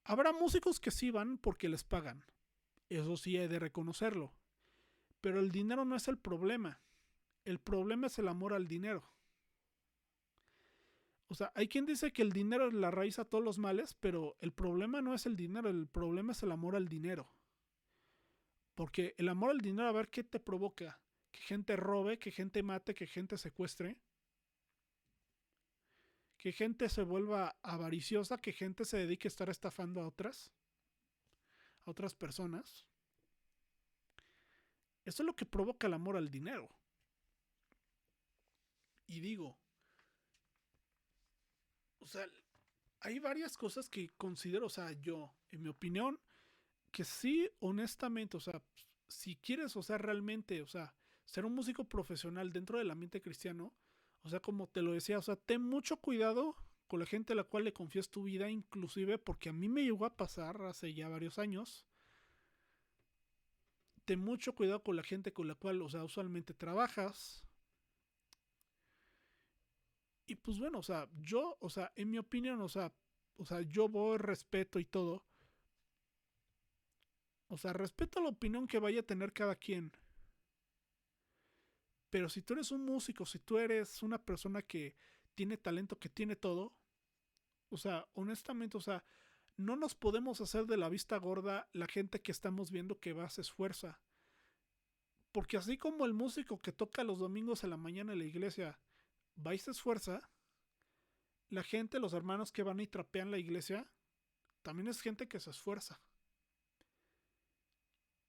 Habrá 0.04 0.32
músicos 0.32 0.80
que 0.80 0.90
sí 0.90 1.10
van 1.10 1.38
porque 1.38 1.68
les 1.68 1.84
pagan. 1.84 2.24
Eso 2.88 3.16
sí 3.16 3.36
he 3.36 3.48
de 3.48 3.58
reconocerlo. 3.58 4.34
Pero 5.20 5.38
el 5.38 5.50
dinero 5.50 5.84
no 5.84 5.96
es 5.96 6.08
el 6.08 6.18
problema. 6.18 6.80
El 7.44 7.58
problema 7.58 8.08
es 8.08 8.18
el 8.18 8.28
amor 8.28 8.54
al 8.54 8.68
dinero. 8.68 9.12
O 11.28 11.34
sea, 11.34 11.50
hay 11.54 11.68
quien 11.68 11.86
dice 11.86 12.12
que 12.12 12.20
el 12.20 12.30
dinero 12.30 12.68
es 12.68 12.74
la 12.74 12.90
raíz 12.90 13.18
a 13.18 13.24
todos 13.24 13.42
los 13.42 13.56
males, 13.56 13.94
pero 13.94 14.36
el 14.40 14.52
problema 14.52 15.00
no 15.00 15.14
es 15.14 15.24
el 15.24 15.34
dinero, 15.34 15.70
el 15.70 15.88
problema 15.88 16.32
es 16.32 16.42
el 16.42 16.52
amor 16.52 16.76
al 16.76 16.88
dinero. 16.88 17.32
Porque 18.74 19.14
el 19.16 19.28
amor 19.28 19.50
al 19.50 19.60
dinero, 19.60 19.88
a 19.88 19.92
ver 19.92 20.08
qué 20.08 20.24
te 20.24 20.40
provoca. 20.40 21.00
Que 21.30 21.40
gente 21.40 21.76
robe, 21.76 22.18
que 22.18 22.30
gente 22.30 22.62
mate, 22.62 22.94
que 22.94 23.06
gente 23.06 23.38
secuestre. 23.38 23.96
Que 26.42 26.50
gente 26.50 26.88
se 26.88 27.02
vuelva 27.04 27.54
avariciosa, 27.62 28.36
que 28.36 28.52
gente 28.52 28.84
se 28.84 28.96
dedique 28.96 29.28
a 29.28 29.30
estar 29.30 29.48
estafando 29.48 30.00
a 30.00 30.08
otras. 30.08 30.50
A 31.86 31.90
otras 31.92 32.16
personas. 32.16 32.84
Eso 35.04 35.22
es 35.22 35.26
lo 35.26 35.36
que 35.36 35.46
provoca 35.46 35.86
el 35.86 35.94
amor 35.94 36.16
al 36.16 36.32
dinero. 36.32 36.68
Y 39.06 39.20
digo, 39.20 39.56
o 42.00 42.08
sea, 42.08 42.26
hay 42.98 43.20
varias 43.20 43.56
cosas 43.56 43.88
que 43.88 44.10
considero, 44.16 44.66
o 44.66 44.70
sea, 44.70 44.90
yo, 44.90 45.32
en 45.52 45.62
mi 45.62 45.68
opinión, 45.68 46.18
que 46.90 47.04
sí, 47.04 47.48
honestamente, 47.60 48.36
o 48.36 48.40
sea, 48.40 48.60
si 49.06 49.36
quieres, 49.36 49.76
o 49.76 49.82
sea, 49.84 49.96
realmente, 49.96 50.60
o 50.60 50.66
sea, 50.66 50.92
ser 51.24 51.44
un 51.44 51.54
músico 51.54 51.84
profesional 51.84 52.52
dentro 52.52 52.78
del 52.78 52.90
ambiente 52.90 53.22
cristiano, 53.22 53.72
o 54.22 54.28
sea, 54.28 54.40
como 54.40 54.68
te 54.68 54.82
lo 54.82 54.92
decía, 54.92 55.18
o 55.18 55.22
sea, 55.22 55.36
ten 55.36 55.62
mucho 55.62 55.96
cuidado 55.98 56.56
con 56.88 57.00
la 57.00 57.06
gente 57.06 57.32
a 57.32 57.36
la 57.36 57.44
cual 57.44 57.64
le 57.64 57.72
confías 57.72 58.10
tu 58.10 58.24
vida, 58.24 58.50
inclusive 58.50 59.18
porque 59.18 59.48
a 59.48 59.52
mí 59.52 59.68
me 59.68 59.82
llegó 59.82 60.04
a 60.06 60.16
pasar 60.16 60.62
hace 60.62 60.94
ya 60.94 61.08
varios 61.08 61.38
años 61.38 61.86
ten 64.04 64.20
mucho 64.20 64.54
cuidado 64.54 64.82
con 64.82 64.96
la 64.96 65.02
gente 65.02 65.32
con 65.32 65.48
la 65.48 65.54
cual, 65.54 65.80
o 65.82 65.88
sea, 65.88 66.04
usualmente 66.04 66.54
trabajas. 66.54 67.44
Y 70.26 70.34
pues 70.36 70.58
bueno, 70.58 70.78
o 70.78 70.82
sea, 70.82 71.08
yo, 71.20 71.56
o 71.60 71.70
sea, 71.70 71.92
en 71.96 72.10
mi 72.10 72.18
opinión, 72.18 72.60
o 72.60 72.68
sea, 72.68 72.92
o 73.36 73.44
sea, 73.44 73.62
yo 73.62 73.88
voy, 73.88 74.18
respeto 74.18 74.78
y 74.78 74.84
todo. 74.84 75.24
O 77.48 77.58
sea, 77.58 77.72
respeto 77.72 78.20
la 78.20 78.30
opinión 78.30 78.66
que 78.66 78.78
vaya 78.78 79.00
a 79.00 79.06
tener 79.06 79.32
cada 79.32 79.56
quien. 79.56 79.92
Pero 82.12 82.28
si 82.28 82.42
tú 82.42 82.52
eres 82.52 82.70
un 82.72 82.84
músico, 82.84 83.24
si 83.24 83.38
tú 83.38 83.56
eres 83.56 84.02
una 84.02 84.18
persona 84.18 84.60
que 84.60 84.94
tiene 85.34 85.56
talento, 85.56 85.98
que 85.98 86.10
tiene 86.10 86.36
todo, 86.36 86.74
o 87.70 87.78
sea, 87.78 88.06
honestamente, 88.12 88.76
o 88.76 88.82
sea, 88.82 89.02
no 89.56 89.76
nos 89.76 89.94
podemos 89.94 90.38
hacer 90.42 90.66
de 90.66 90.76
la 90.76 90.90
vista 90.90 91.16
gorda 91.16 91.70
la 91.72 91.86
gente 91.86 92.20
que 92.20 92.30
estamos 92.30 92.70
viendo 92.70 93.00
que 93.00 93.14
va, 93.14 93.30
se 93.30 93.40
esfuerza. 93.40 93.98
Porque 95.32 95.56
así 95.56 95.78
como 95.78 96.04
el 96.04 96.12
músico 96.12 96.60
que 96.60 96.70
toca 96.70 97.02
los 97.02 97.18
domingos 97.18 97.64
a 97.64 97.68
la 97.68 97.78
mañana 97.78 98.12
en 98.12 98.18
la 98.18 98.26
iglesia 98.26 98.78
va 99.34 99.54
y 99.54 99.58
se 99.58 99.70
esfuerza, 99.70 100.20
la 101.48 101.62
gente, 101.62 101.98
los 101.98 102.12
hermanos 102.12 102.52
que 102.52 102.62
van 102.62 102.80
y 102.80 102.88
trapean 102.88 103.30
la 103.30 103.38
iglesia, 103.38 103.90
también 104.60 104.88
es 104.88 105.00
gente 105.00 105.28
que 105.28 105.40
se 105.40 105.48
esfuerza. 105.48 105.98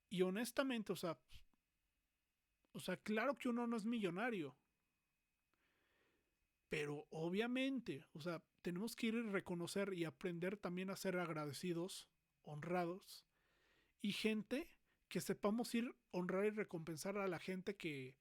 Y 0.09 0.21
honestamente, 0.21 0.93
o 0.93 0.95
sea, 0.95 1.17
o 2.73 2.79
sea, 2.79 2.97
claro 2.97 3.37
que 3.37 3.49
uno 3.49 3.67
no 3.67 3.77
es 3.77 3.85
millonario. 3.85 4.55
Pero 6.69 7.07
obviamente, 7.11 8.05
o 8.13 8.19
sea, 8.19 8.41
tenemos 8.61 8.95
que 8.95 9.07
ir 9.07 9.15
a 9.15 9.31
reconocer 9.31 9.93
y 9.93 10.05
aprender 10.05 10.57
también 10.57 10.89
a 10.89 10.95
ser 10.95 11.17
agradecidos, 11.17 12.09
honrados 12.43 13.25
y 14.01 14.11
gente 14.11 14.67
que 15.07 15.21
sepamos 15.21 15.75
ir 15.75 15.95
honrar 16.11 16.45
y 16.45 16.49
recompensar 16.49 17.17
a 17.17 17.27
la 17.27 17.39
gente 17.39 17.75
que 17.75 18.15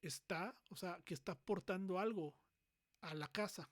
está, 0.00 0.56
o 0.70 0.76
sea, 0.76 1.00
que 1.04 1.14
está 1.14 1.32
aportando 1.32 1.98
algo 1.98 2.36
a 3.00 3.14
la 3.14 3.26
casa. 3.28 3.68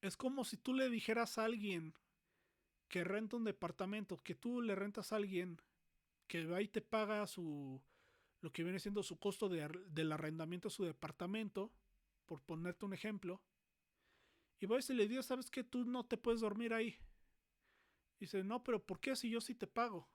Es 0.00 0.16
como 0.16 0.44
si 0.44 0.56
tú 0.56 0.72
le 0.72 0.88
dijeras 0.88 1.36
a 1.38 1.44
alguien 1.44 1.94
que 2.90 3.04
renta 3.04 3.36
un 3.36 3.44
departamento, 3.44 4.22
que 4.22 4.34
tú 4.34 4.60
le 4.60 4.74
rentas 4.74 5.12
a 5.12 5.16
alguien 5.16 5.62
que 6.26 6.44
va 6.44 6.60
y 6.60 6.68
te 6.68 6.82
paga 6.82 7.26
su 7.26 7.80
lo 8.42 8.52
que 8.52 8.64
viene 8.64 8.80
siendo 8.80 9.02
su 9.02 9.18
costo 9.18 9.48
de, 9.48 9.68
del 9.88 10.12
arrendamiento 10.12 10.68
de 10.68 10.74
su 10.74 10.84
departamento, 10.84 11.72
por 12.26 12.42
ponerte 12.42 12.84
un 12.84 12.94
ejemplo, 12.94 13.42
y 14.58 14.66
vas 14.66 14.88
y 14.90 14.94
le 14.94 15.06
dices, 15.06 15.26
¿sabes 15.26 15.50
que 15.50 15.62
Tú 15.62 15.84
no 15.84 16.04
te 16.06 16.16
puedes 16.16 16.40
dormir 16.40 16.74
ahí. 16.74 16.98
Dice, 18.18 18.42
no, 18.42 18.62
pero 18.62 18.84
¿por 18.84 18.98
qué 18.98 19.14
si 19.14 19.30
yo 19.30 19.40
sí 19.40 19.54
te 19.54 19.66
pago? 19.66 20.08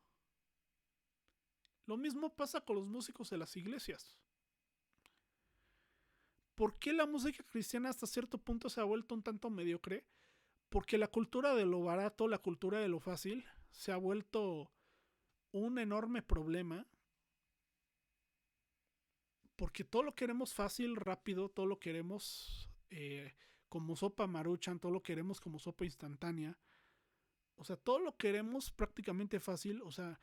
Lo 1.86 1.98
mismo 1.98 2.36
pasa 2.36 2.62
con 2.62 2.76
los 2.76 2.88
músicos 2.88 3.30
de 3.30 3.38
las 3.38 3.56
iglesias. 3.58 4.20
¿Por 6.56 6.78
qué 6.80 6.94
la 6.94 7.06
música 7.06 7.44
cristiana 7.44 7.90
hasta 7.90 8.08
cierto 8.08 8.38
punto 8.38 8.70
se 8.70 8.82
ha 8.82 8.86
vuelto 8.86 9.16
un 9.16 9.24
tanto 9.24 9.50
mediocre? 9.50 10.06
Porque 10.76 10.98
la 10.98 11.08
cultura 11.08 11.56
de 11.56 11.66
lo 11.66 11.86
barato, 11.86 12.28
la 12.28 12.40
cultura 12.40 12.82
de 12.82 12.90
lo 12.90 13.00
fácil, 13.00 13.46
se 13.72 13.94
ha 13.94 13.96
vuelto 13.96 14.74
un 15.54 15.80
enorme 15.80 16.22
problema 16.22 16.86
porque 19.56 19.86
todo 19.86 20.04
lo 20.04 20.16
queremos 20.16 20.54
fácil, 20.54 20.98
rápido, 20.98 21.48
todo 21.48 21.66
lo 21.66 21.80
queremos 21.80 22.70
eh, 22.90 23.36
como 23.70 23.96
sopa 23.96 24.28
maruchan, 24.28 24.82
todo 24.82 24.92
lo 24.92 25.02
queremos 25.02 25.40
como 25.40 25.60
sopa 25.60 25.86
instantánea. 25.86 26.60
O 27.56 27.64
sea, 27.64 27.78
todo 27.78 28.00
lo 28.00 28.18
queremos 28.18 28.70
prácticamente 28.70 29.40
fácil. 29.40 29.82
O 29.82 29.94
sea, 29.94 30.20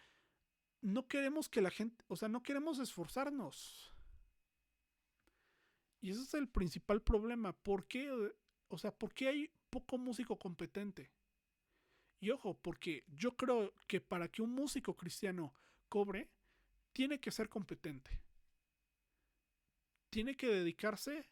no 0.83 1.09
queremos 1.09 1.49
que 1.49 1.63
la 1.63 1.71
gente, 1.71 2.05
o 2.09 2.17
sea, 2.17 2.29
no 2.29 2.43
queremos 2.43 2.79
esforzarnos. 2.79 3.91
Y 6.03 6.11
ese 6.11 6.21
es 6.21 6.35
el 6.35 6.47
principal 6.47 7.01
problema. 7.01 7.55
¿Por 7.55 7.87
qué? 7.87 8.13
O 8.69 8.77
sea, 8.77 8.91
¿por 8.91 9.15
qué 9.15 9.29
hay 9.29 9.51
poco 9.73 9.99
músico 9.99 10.39
competente? 10.39 11.11
Y 12.21 12.31
ojo, 12.31 12.55
porque 12.55 13.03
yo 13.09 13.37
creo 13.37 13.75
que 13.89 14.01
para 14.01 14.29
que 14.29 14.43
un 14.43 14.55
músico 14.55 14.97
cristiano 14.97 15.53
cobre, 15.89 16.31
tiene 16.93 17.19
que 17.19 17.33
ser 17.33 17.49
competente 17.49 18.23
tiene 20.13 20.37
que 20.37 20.47
dedicarse 20.47 21.25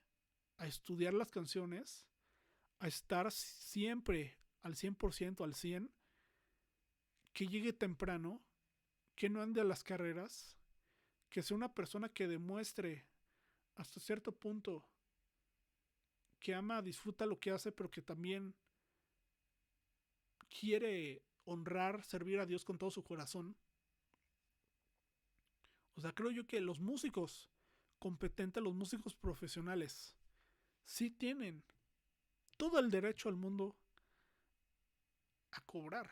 a 0.56 0.66
estudiar 0.66 1.12
las 1.12 1.30
canciones, 1.30 2.06
a 2.78 2.88
estar 2.88 3.30
siempre 3.30 4.38
al 4.62 4.74
100%, 4.74 5.44
al 5.44 5.52
100%, 5.52 5.90
que 7.34 7.46
llegue 7.46 7.74
temprano, 7.74 8.40
que 9.16 9.28
no 9.28 9.42
ande 9.42 9.60
a 9.60 9.64
las 9.64 9.84
carreras, 9.84 10.56
que 11.28 11.42
sea 11.42 11.58
una 11.58 11.74
persona 11.74 12.08
que 12.08 12.26
demuestre 12.26 13.04
hasta 13.76 14.00
cierto 14.00 14.32
punto 14.32 14.82
que 16.40 16.54
ama, 16.54 16.82
disfruta 16.82 17.26
lo 17.26 17.38
que 17.38 17.50
hace, 17.50 17.70
pero 17.70 17.90
que 17.90 18.02
también 18.02 18.54
quiere 20.48 21.22
honrar, 21.44 22.02
servir 22.02 22.40
a 22.40 22.46
Dios 22.46 22.64
con 22.64 22.78
todo 22.78 22.90
su 22.90 23.04
corazón. 23.04 23.56
O 25.94 26.00
sea, 26.00 26.12
creo 26.14 26.30
yo 26.30 26.46
que 26.46 26.60
los 26.60 26.80
músicos 26.80 27.50
competentes, 27.98 28.62
los 28.62 28.74
músicos 28.74 29.14
profesionales, 29.14 30.16
sí 30.84 31.10
tienen 31.10 31.62
todo 32.56 32.78
el 32.78 32.90
derecho 32.90 33.28
al 33.28 33.36
mundo 33.36 33.76
a 35.52 35.60
cobrar. 35.62 36.10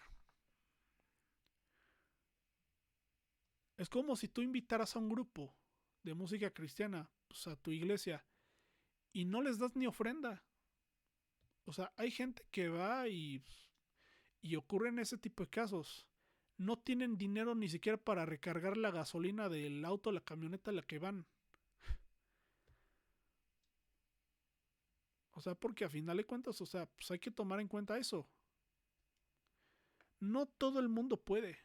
Es 3.76 3.88
como 3.88 4.16
si 4.16 4.28
tú 4.28 4.42
invitaras 4.42 4.94
a 4.94 4.98
un 4.98 5.08
grupo 5.08 5.54
de 6.02 6.14
música 6.14 6.50
cristiana 6.52 7.08
pues, 7.28 7.46
a 7.46 7.56
tu 7.56 7.70
iglesia 7.70 8.24
y 9.12 9.24
no 9.24 9.42
les 9.42 9.58
das 9.58 9.76
ni 9.76 9.86
ofrenda. 9.86 10.42
O 11.64 11.72
sea, 11.72 11.92
hay 11.96 12.10
gente 12.10 12.44
que 12.50 12.68
va 12.68 13.08
y, 13.08 13.42
y 14.40 14.56
ocurren 14.56 14.98
ese 14.98 15.18
tipo 15.18 15.44
de 15.44 15.50
casos. 15.50 16.06
No 16.56 16.78
tienen 16.78 17.16
dinero 17.16 17.54
ni 17.54 17.68
siquiera 17.68 17.98
para 17.98 18.26
recargar 18.26 18.76
la 18.76 18.90
gasolina 18.90 19.48
del 19.48 19.84
auto, 19.84 20.10
la 20.12 20.20
camioneta 20.20 20.70
en 20.70 20.76
la 20.76 20.82
que 20.82 20.98
van. 20.98 21.26
O 25.32 25.40
sea, 25.40 25.54
porque 25.54 25.84
a 25.84 25.88
final 25.88 26.16
de 26.16 26.24
cuentas, 26.24 26.60
o 26.60 26.66
sea, 26.66 26.86
pues 26.86 27.10
hay 27.12 27.20
que 27.20 27.30
tomar 27.30 27.60
en 27.60 27.68
cuenta 27.68 27.96
eso. 27.96 28.26
No 30.18 30.46
todo 30.46 30.80
el 30.80 30.88
mundo 30.88 31.16
puede. 31.16 31.58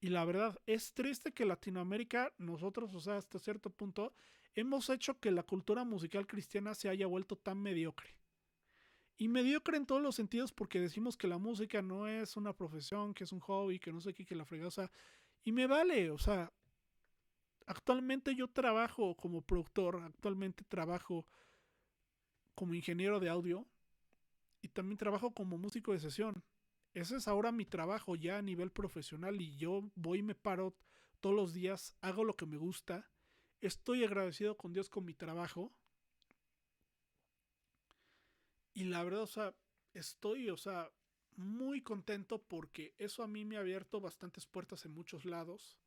Y 0.00 0.08
la 0.08 0.24
verdad, 0.24 0.58
es 0.66 0.92
triste 0.92 1.32
que 1.32 1.44
Latinoamérica, 1.44 2.32
nosotros, 2.38 2.94
o 2.94 3.00
sea, 3.00 3.16
hasta 3.16 3.38
cierto 3.38 3.70
punto, 3.70 4.12
hemos 4.60 4.90
hecho 4.90 5.20
que 5.20 5.30
la 5.30 5.42
cultura 5.42 5.84
musical 5.84 6.26
cristiana 6.26 6.74
se 6.74 6.88
haya 6.88 7.06
vuelto 7.06 7.36
tan 7.36 7.60
mediocre. 7.60 8.16
Y 9.16 9.28
mediocre 9.28 9.76
en 9.76 9.86
todos 9.86 10.02
los 10.02 10.16
sentidos 10.16 10.52
porque 10.52 10.80
decimos 10.80 11.16
que 11.16 11.28
la 11.28 11.38
música 11.38 11.82
no 11.82 12.06
es 12.06 12.36
una 12.36 12.52
profesión, 12.52 13.14
que 13.14 13.24
es 13.24 13.32
un 13.32 13.40
hobby, 13.40 13.78
que 13.78 13.92
no 13.92 14.00
sé 14.00 14.14
qué, 14.14 14.24
que 14.24 14.34
la 14.34 14.46
sea, 14.70 14.90
y 15.44 15.52
me 15.52 15.66
vale, 15.66 16.10
o 16.10 16.18
sea, 16.18 16.52
actualmente 17.66 18.34
yo 18.34 18.48
trabajo 18.48 19.16
como 19.16 19.42
productor, 19.42 20.02
actualmente 20.02 20.64
trabajo 20.64 21.26
como 22.54 22.74
ingeniero 22.74 23.20
de 23.20 23.28
audio 23.28 23.66
y 24.60 24.68
también 24.68 24.98
trabajo 24.98 25.32
como 25.32 25.58
músico 25.58 25.92
de 25.92 26.00
sesión. 26.00 26.42
Ese 26.94 27.16
es 27.16 27.28
ahora 27.28 27.52
mi 27.52 27.64
trabajo 27.64 28.16
ya 28.16 28.38
a 28.38 28.42
nivel 28.42 28.70
profesional 28.70 29.40
y 29.40 29.56
yo 29.56 29.82
voy 29.94 30.18
y 30.18 30.22
me 30.22 30.34
paro 30.34 30.76
todos 31.20 31.34
los 31.34 31.52
días, 31.52 31.96
hago 32.00 32.24
lo 32.24 32.36
que 32.36 32.46
me 32.46 32.56
gusta 32.56 33.08
estoy 33.60 34.04
agradecido 34.04 34.56
con 34.56 34.72
Dios 34.72 34.88
con 34.88 35.04
mi 35.04 35.14
trabajo. 35.14 35.72
Y 38.74 38.84
la 38.84 39.02
verdad, 39.02 39.22
o 39.22 39.26
sea, 39.26 39.54
estoy, 39.94 40.50
o 40.50 40.56
sea, 40.56 40.90
muy 41.36 41.82
contento 41.82 42.42
porque 42.42 42.94
eso 42.98 43.22
a 43.22 43.28
mí 43.28 43.44
me 43.44 43.56
ha 43.56 43.60
abierto 43.60 44.00
bastantes 44.00 44.46
puertas 44.46 44.84
en 44.84 44.92
muchos 44.92 45.24
lados. 45.24 45.78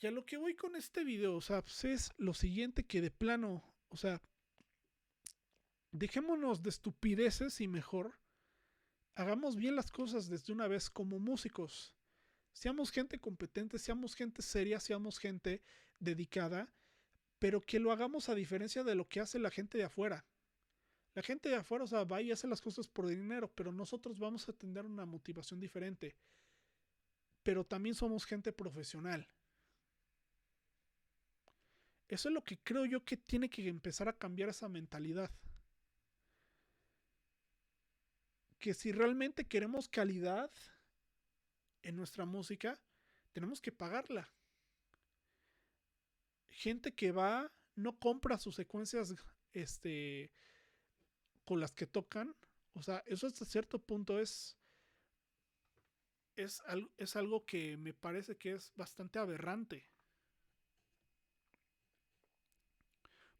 Y 0.00 0.06
a 0.06 0.10
lo 0.10 0.26
que 0.26 0.36
voy 0.36 0.54
con 0.54 0.76
este 0.76 1.04
video, 1.04 1.36
o 1.36 1.40
sea, 1.40 1.62
pues 1.62 1.84
es 1.84 2.12
lo 2.16 2.34
siguiente 2.34 2.84
que 2.84 3.00
de 3.00 3.10
plano, 3.10 3.62
o 3.88 3.96
sea, 3.96 4.20
dejémonos 5.92 6.62
de 6.62 6.70
estupideces 6.70 7.60
y 7.60 7.68
mejor 7.68 8.18
hagamos 9.14 9.54
bien 9.56 9.76
las 9.76 9.90
cosas 9.92 10.28
desde 10.28 10.52
una 10.52 10.66
vez 10.66 10.90
como 10.90 11.18
músicos. 11.18 11.94
Seamos 12.52 12.90
gente 12.90 13.20
competente, 13.20 13.78
seamos 13.78 14.14
gente 14.14 14.42
seria, 14.42 14.80
seamos 14.80 15.18
gente 15.18 15.62
dedicada, 15.98 16.68
pero 17.38 17.60
que 17.60 17.78
lo 17.78 17.92
hagamos 17.92 18.28
a 18.28 18.34
diferencia 18.34 18.84
de 18.84 18.94
lo 18.94 19.08
que 19.08 19.20
hace 19.20 19.38
la 19.38 19.50
gente 19.50 19.78
de 19.78 19.84
afuera. 19.84 20.24
La 21.14 21.22
gente 21.22 21.48
de 21.48 21.56
afuera, 21.56 21.84
o 21.84 21.86
sea, 21.86 22.04
va 22.04 22.20
y 22.22 22.32
hace 22.32 22.48
las 22.48 22.60
cosas 22.60 22.88
por 22.88 23.06
dinero, 23.06 23.50
pero 23.54 23.70
nosotros 23.70 24.18
vamos 24.18 24.48
a 24.48 24.52
tener 24.52 24.84
una 24.84 25.06
motivación 25.06 25.60
diferente. 25.60 26.16
Pero 27.42 27.64
también 27.64 27.94
somos 27.94 28.24
gente 28.24 28.52
profesional. 28.52 29.28
Eso 32.08 32.28
es 32.28 32.34
lo 32.34 32.42
que 32.42 32.58
creo 32.58 32.84
yo 32.84 33.04
que 33.04 33.16
tiene 33.16 33.48
que 33.48 33.68
empezar 33.68 34.08
a 34.08 34.16
cambiar 34.16 34.48
esa 34.48 34.68
mentalidad. 34.68 35.30
Que 38.58 38.74
si 38.74 38.92
realmente 38.92 39.46
queremos 39.46 39.88
calidad 39.88 40.50
en 41.82 41.96
nuestra 41.96 42.24
música, 42.24 42.80
tenemos 43.32 43.60
que 43.60 43.72
pagarla 43.72 44.32
gente 46.54 46.94
que 46.94 47.12
va, 47.12 47.52
no 47.74 47.98
compra 47.98 48.38
sus 48.38 48.54
secuencias 48.54 49.14
este, 49.52 50.32
con 51.44 51.60
las 51.60 51.72
que 51.72 51.86
tocan. 51.86 52.34
O 52.74 52.82
sea, 52.82 53.02
eso 53.06 53.26
hasta 53.26 53.44
cierto 53.44 53.78
punto 53.78 54.18
es, 54.18 54.56
es, 56.36 56.62
es 56.96 57.16
algo 57.16 57.44
que 57.44 57.76
me 57.76 57.92
parece 57.92 58.36
que 58.36 58.52
es 58.52 58.72
bastante 58.76 59.18
aberrante. 59.18 59.88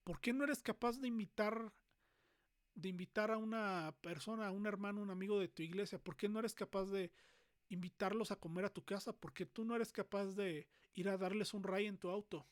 ¿Por 0.04 0.20
qué 0.20 0.32
no 0.32 0.44
eres 0.44 0.62
capaz 0.62 0.98
de 1.00 1.08
invitar 1.08 1.72
de 2.74 2.88
invitar 2.88 3.30
a 3.30 3.38
una 3.38 3.94
persona, 4.00 4.48
a 4.48 4.50
un 4.50 4.66
hermano, 4.66 5.00
un 5.00 5.10
amigo 5.10 5.38
de 5.38 5.48
tu 5.48 5.62
iglesia? 5.62 5.98
¿Por 5.98 6.16
qué 6.16 6.28
no 6.28 6.40
eres 6.40 6.54
capaz 6.54 6.86
de 6.86 7.12
invitarlos 7.68 8.30
a 8.32 8.36
comer 8.36 8.64
a 8.64 8.72
tu 8.72 8.84
casa? 8.84 9.12
¿Por 9.12 9.32
qué 9.32 9.46
tú 9.46 9.64
no 9.64 9.76
eres 9.76 9.92
capaz 9.92 10.34
de 10.34 10.68
ir 10.92 11.08
a 11.08 11.16
darles 11.16 11.54
un 11.54 11.62
ray 11.62 11.86
en 11.86 11.98
tu 11.98 12.10
auto? 12.10 12.46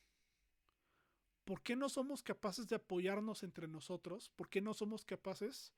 ¿Por 1.52 1.60
qué 1.60 1.76
no 1.76 1.90
somos 1.90 2.22
capaces 2.22 2.66
de 2.66 2.76
apoyarnos 2.76 3.42
entre 3.42 3.68
nosotros? 3.68 4.30
¿Por 4.30 4.48
qué 4.48 4.62
no 4.62 4.72
somos 4.72 5.04
capaces 5.04 5.74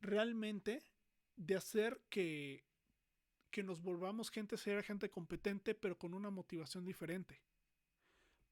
realmente 0.00 0.82
de 1.36 1.54
hacer 1.54 2.00
que, 2.08 2.64
que 3.50 3.62
nos 3.62 3.82
volvamos 3.82 4.30
gente 4.30 4.56
seria, 4.56 4.82
gente 4.82 5.10
competente, 5.10 5.74
pero 5.74 5.98
con 5.98 6.14
una 6.14 6.30
motivación 6.30 6.86
diferente? 6.86 7.42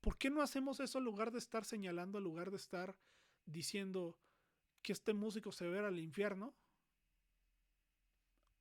¿Por 0.03 0.19
qué 0.19 0.29
no 0.29 0.43
hacemos 0.43 0.81
eso 0.81 0.99
en 0.99 1.05
lugar 1.05 1.33
de 1.33 1.39
estar 1.39 1.65
señalando, 1.65 2.19
en 2.19 2.25
lugar 2.25 2.51
de 2.51 2.59
estar 2.59 2.95
diciendo 3.47 4.19
que 4.83 4.93
este 4.93 5.15
músico 5.15 5.51
se 5.51 5.67
va 5.67 5.89
al 5.89 5.99
infierno? 5.99 6.55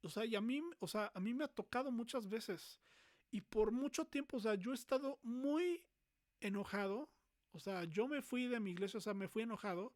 O 0.04 0.10
sea, 0.10 0.24
y 0.24 0.38
a 0.38 0.40
mí, 0.40 0.62
o 0.80 0.88
sea, 0.88 1.12
a 1.14 1.20
mí 1.20 1.34
me 1.34 1.44
ha 1.44 1.50
tocado 1.50 1.92
muchas 1.92 2.30
veces. 2.30 2.80
Y 3.30 3.42
por 3.42 3.74
mucho 3.74 4.06
tiempo, 4.06 4.38
o 4.38 4.40
sea, 4.40 4.56
yo 4.56 4.72
he 4.72 4.76
estado 4.76 5.20
muy 5.22 5.84
enojado 6.40 7.10
o 7.52 7.60
sea, 7.60 7.86
yo 7.86 8.08
me 8.08 8.22
fui 8.22 8.48
de 8.48 8.60
mi 8.60 8.72
iglesia, 8.72 8.98
o 8.98 9.02
sea, 9.02 9.14
me 9.14 9.28
fui 9.28 9.44
enojado, 9.44 9.94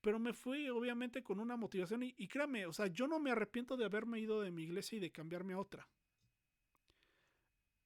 pero 0.00 0.18
me 0.18 0.32
fui 0.32 0.68
obviamente 0.68 1.22
con 1.22 1.38
una 1.40 1.56
motivación 1.56 2.02
y, 2.02 2.28
créame, 2.28 2.66
o 2.66 2.72
sea, 2.72 2.88
yo 2.88 3.06
no 3.06 3.20
me 3.20 3.30
arrepiento 3.30 3.76
de 3.76 3.84
haberme 3.84 4.18
ido 4.18 4.40
de 4.40 4.50
mi 4.50 4.64
iglesia 4.64 4.96
y 4.96 5.00
de 5.00 5.12
cambiarme 5.12 5.54
a 5.54 5.58
otra. 5.58 5.88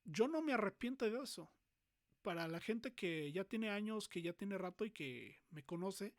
Yo 0.05 0.27
no 0.27 0.41
me 0.41 0.53
arrepiento 0.53 1.05
de 1.05 1.23
eso. 1.23 1.53
Para 2.23 2.49
la 2.49 2.59
gente 2.59 2.95
que 2.95 3.31
ya 3.33 3.45
tiene 3.45 3.71
años, 3.71 4.09
que 4.09 4.23
ya 4.23 4.33
tiene 4.33 4.59
rato 4.59 4.85
y 4.85 4.91
que 4.91 5.43
me 5.51 5.65
conoce, 5.65 6.15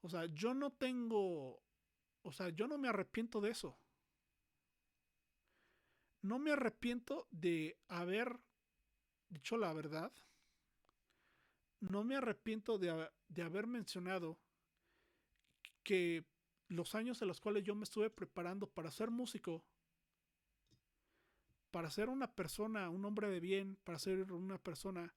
o 0.00 0.08
sea, 0.08 0.26
yo 0.26 0.54
no 0.54 0.72
tengo, 0.72 1.62
o 2.22 2.32
sea, 2.32 2.50
yo 2.50 2.66
no 2.66 2.76
me 2.76 2.88
arrepiento 2.88 3.40
de 3.40 3.50
eso. 3.50 3.78
No 6.20 6.38
me 6.38 6.50
arrepiento 6.50 7.28
de 7.30 7.78
haber 7.86 8.40
dicho 9.30 9.56
la 9.56 9.72
verdad 9.72 10.12
no 11.80 12.04
me 12.04 12.16
arrepiento 12.16 12.78
de, 12.78 13.10
haber 13.42 13.66
mencionado 13.66 14.38
que 15.82 16.24
los 16.68 16.94
años 16.94 17.22
en 17.22 17.28
los 17.28 17.40
cuales 17.40 17.64
yo 17.64 17.74
me 17.74 17.84
estuve 17.84 18.10
preparando 18.10 18.68
para 18.68 18.90
ser 18.90 19.10
músico, 19.10 19.64
para 21.70 21.90
ser 21.90 22.08
una 22.08 22.34
persona, 22.34 22.90
un 22.90 23.04
hombre 23.04 23.28
de 23.28 23.40
bien, 23.40 23.76
para 23.84 23.98
ser 23.98 24.32
una 24.32 24.58
persona 24.58 25.14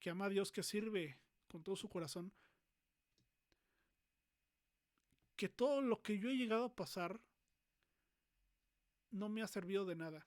que 0.00 0.10
ama 0.10 0.26
a 0.26 0.30
Dios, 0.30 0.50
que 0.50 0.62
sirve 0.62 1.20
con 1.48 1.62
todo 1.62 1.76
su 1.76 1.88
corazón, 1.88 2.32
que 5.36 5.48
todo 5.48 5.82
lo 5.82 6.02
que 6.02 6.18
yo 6.18 6.30
he 6.30 6.36
llegado 6.36 6.64
a 6.64 6.74
pasar 6.74 7.20
no 9.10 9.28
me 9.28 9.42
ha 9.42 9.46
servido 9.46 9.84
de 9.84 9.96
nada. 9.96 10.26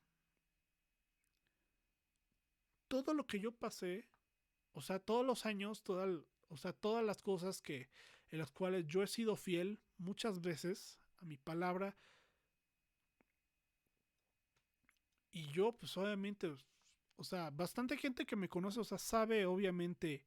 Todo 2.88 3.14
lo 3.14 3.26
que 3.26 3.40
yo 3.40 3.52
pasé 3.52 4.08
o 4.74 4.82
sea, 4.82 5.00
todos 5.00 5.26
los 5.26 5.46
años, 5.46 5.84
o 5.88 6.58
sea, 6.58 6.74
todas 6.74 7.04
las 7.04 7.22
cosas 7.22 7.62
que 7.62 7.90
en 8.32 8.40
las 8.40 8.52
cuales 8.52 8.86
yo 8.88 9.04
he 9.04 9.08
sido 9.08 9.36
fiel 9.36 9.80
muchas 9.98 10.42
veces 10.42 11.00
a 11.18 11.26
mi 11.26 11.38
palabra. 11.38 11.98
Y 15.32 15.52
yo, 15.52 15.74
pues 15.74 15.96
obviamente, 15.98 16.54
o 17.16 17.24
sea, 17.24 17.50
bastante 17.50 17.98
gente 17.98 18.26
que 18.26 18.36
me 18.36 18.50
conoce, 18.50 18.80
o 18.80 18.84
sea, 18.84 18.98
sabe 18.98 19.46
obviamente 19.46 20.26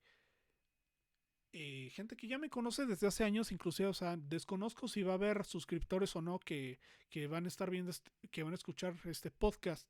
eh, 1.57 1.88
gente 1.92 2.16
que 2.16 2.26
ya 2.26 2.37
me 2.37 2.50
conoce 2.50 2.85
desde 2.85 3.07
hace 3.07 3.22
años, 3.22 3.52
inclusive, 3.52 3.88
o 3.88 3.94
sea, 3.94 4.16
desconozco 4.16 4.88
si 4.88 5.04
va 5.04 5.12
a 5.12 5.14
haber 5.14 5.44
suscriptores 5.44 6.16
o 6.16 6.20
no 6.20 6.40
que, 6.40 6.80
que 7.09 7.28
van 7.28 7.44
a 7.44 7.48
estar 7.48 7.70
viendo, 7.70 7.92
este, 7.92 8.11
que 8.33 8.42
van 8.42 8.52
a 8.52 8.57
escuchar 8.57 8.96
este 9.04 9.30
podcast. 9.30 9.88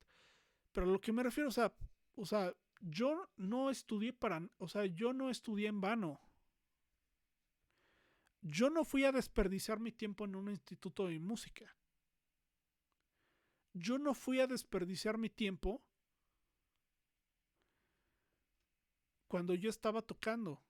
Pero 0.73 0.87
a 0.87 0.91
lo 0.91 1.01
que 1.01 1.13
me 1.13 1.23
refiero, 1.23 1.49
o 1.49 1.53
sea, 1.53 1.73
o 2.17 2.27
sea, 2.27 2.53
yo 2.85 3.31
no 3.37 3.71
estudié 3.71 4.13
para, 4.13 4.47
o 4.59 4.69
sea, 4.69 4.85
yo 4.85 5.13
no 5.13 5.31
estudié 5.31 5.69
en 5.69 5.81
vano. 5.81 6.21
Yo 8.43 8.69
no 8.69 8.85
fui 8.85 9.05
a 9.05 9.13
desperdiciar 9.13 9.81
mi 9.81 9.91
tiempo 9.91 10.27
en 10.27 10.37
un 10.37 10.51
instituto 10.51 11.07
de 11.07 11.19
música. 11.19 11.65
Yo 13.73 13.99
no 13.99 14.13
fui 14.13 14.39
a 14.41 14.47
desperdiciar 14.47 15.17
mi 15.17 15.31
tiempo 15.31 15.83
cuando 19.29 19.55
yo 19.55 19.71
estaba 19.71 20.03
tocando, 20.03 20.63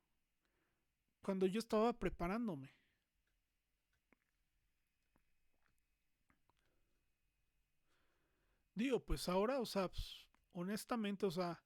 cuando 1.20 1.46
yo 1.46 1.58
estaba 1.58 1.92
preparándome. 1.92 2.72
Digo, 8.74 9.04
pues 9.04 9.28
ahora, 9.28 9.60
o 9.60 9.66
sea, 9.66 9.88
pues, 9.88 10.26
honestamente, 10.52 11.26
o 11.26 11.30
sea, 11.30 11.62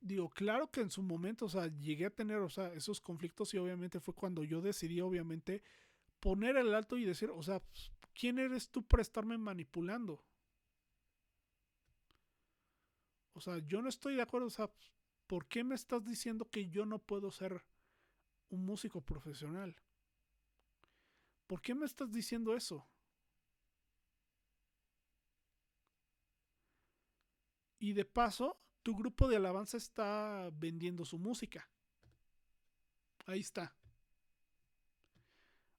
digo, 0.00 0.30
claro 0.30 0.70
que 0.70 0.80
en 0.80 0.90
su 0.90 1.02
momento, 1.02 1.46
o 1.46 1.48
sea, 1.48 1.66
llegué 1.68 2.06
a 2.06 2.10
tener, 2.14 2.38
o 2.38 2.48
sea, 2.48 2.72
esos 2.74 3.00
conflictos 3.00 3.54
y 3.54 3.58
obviamente 3.58 4.00
fue 4.00 4.14
cuando 4.14 4.44
yo 4.44 4.60
decidí, 4.60 5.00
obviamente, 5.00 5.62
poner 6.20 6.56
el 6.56 6.74
alto 6.74 6.96
y 6.98 7.04
decir, 7.04 7.30
o 7.30 7.42
sea, 7.42 7.60
pues, 7.60 7.92
¿quién 8.14 8.38
eres 8.38 8.70
tú 8.70 8.82
para 8.86 9.02
estarme 9.02 9.38
manipulando? 9.38 10.24
O 13.34 13.40
sea, 13.40 13.58
yo 13.58 13.82
no 13.82 13.88
estoy 13.88 14.16
de 14.16 14.22
acuerdo, 14.22 14.46
o 14.48 14.50
sea, 14.50 14.70
¿por 15.26 15.46
qué 15.46 15.64
me 15.64 15.74
estás 15.74 16.04
diciendo 16.04 16.48
que 16.50 16.68
yo 16.68 16.84
no 16.86 16.98
puedo 16.98 17.30
ser 17.30 17.64
un 18.50 18.64
músico 18.64 19.00
profesional? 19.00 19.76
¿Por 21.46 21.60
qué 21.60 21.74
me 21.74 21.86
estás 21.86 22.12
diciendo 22.12 22.54
eso? 22.54 22.86
Y 27.78 27.92
de 27.94 28.04
paso, 28.04 28.58
tu 28.82 28.96
grupo 28.96 29.28
de 29.28 29.36
alabanza 29.36 29.76
está 29.76 30.50
vendiendo 30.52 31.04
su 31.04 31.18
música. 31.18 31.68
Ahí 33.26 33.40
está. 33.40 33.74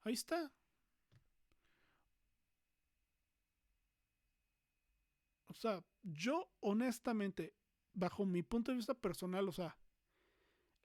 Ahí 0.03 0.13
está. 0.13 0.51
O 5.47 5.53
sea, 5.53 5.83
yo 6.01 6.49
honestamente, 6.61 7.53
bajo 7.93 8.25
mi 8.25 8.41
punto 8.41 8.71
de 8.71 8.77
vista 8.77 8.93
personal, 8.93 9.47
o 9.47 9.51
sea, 9.51 9.77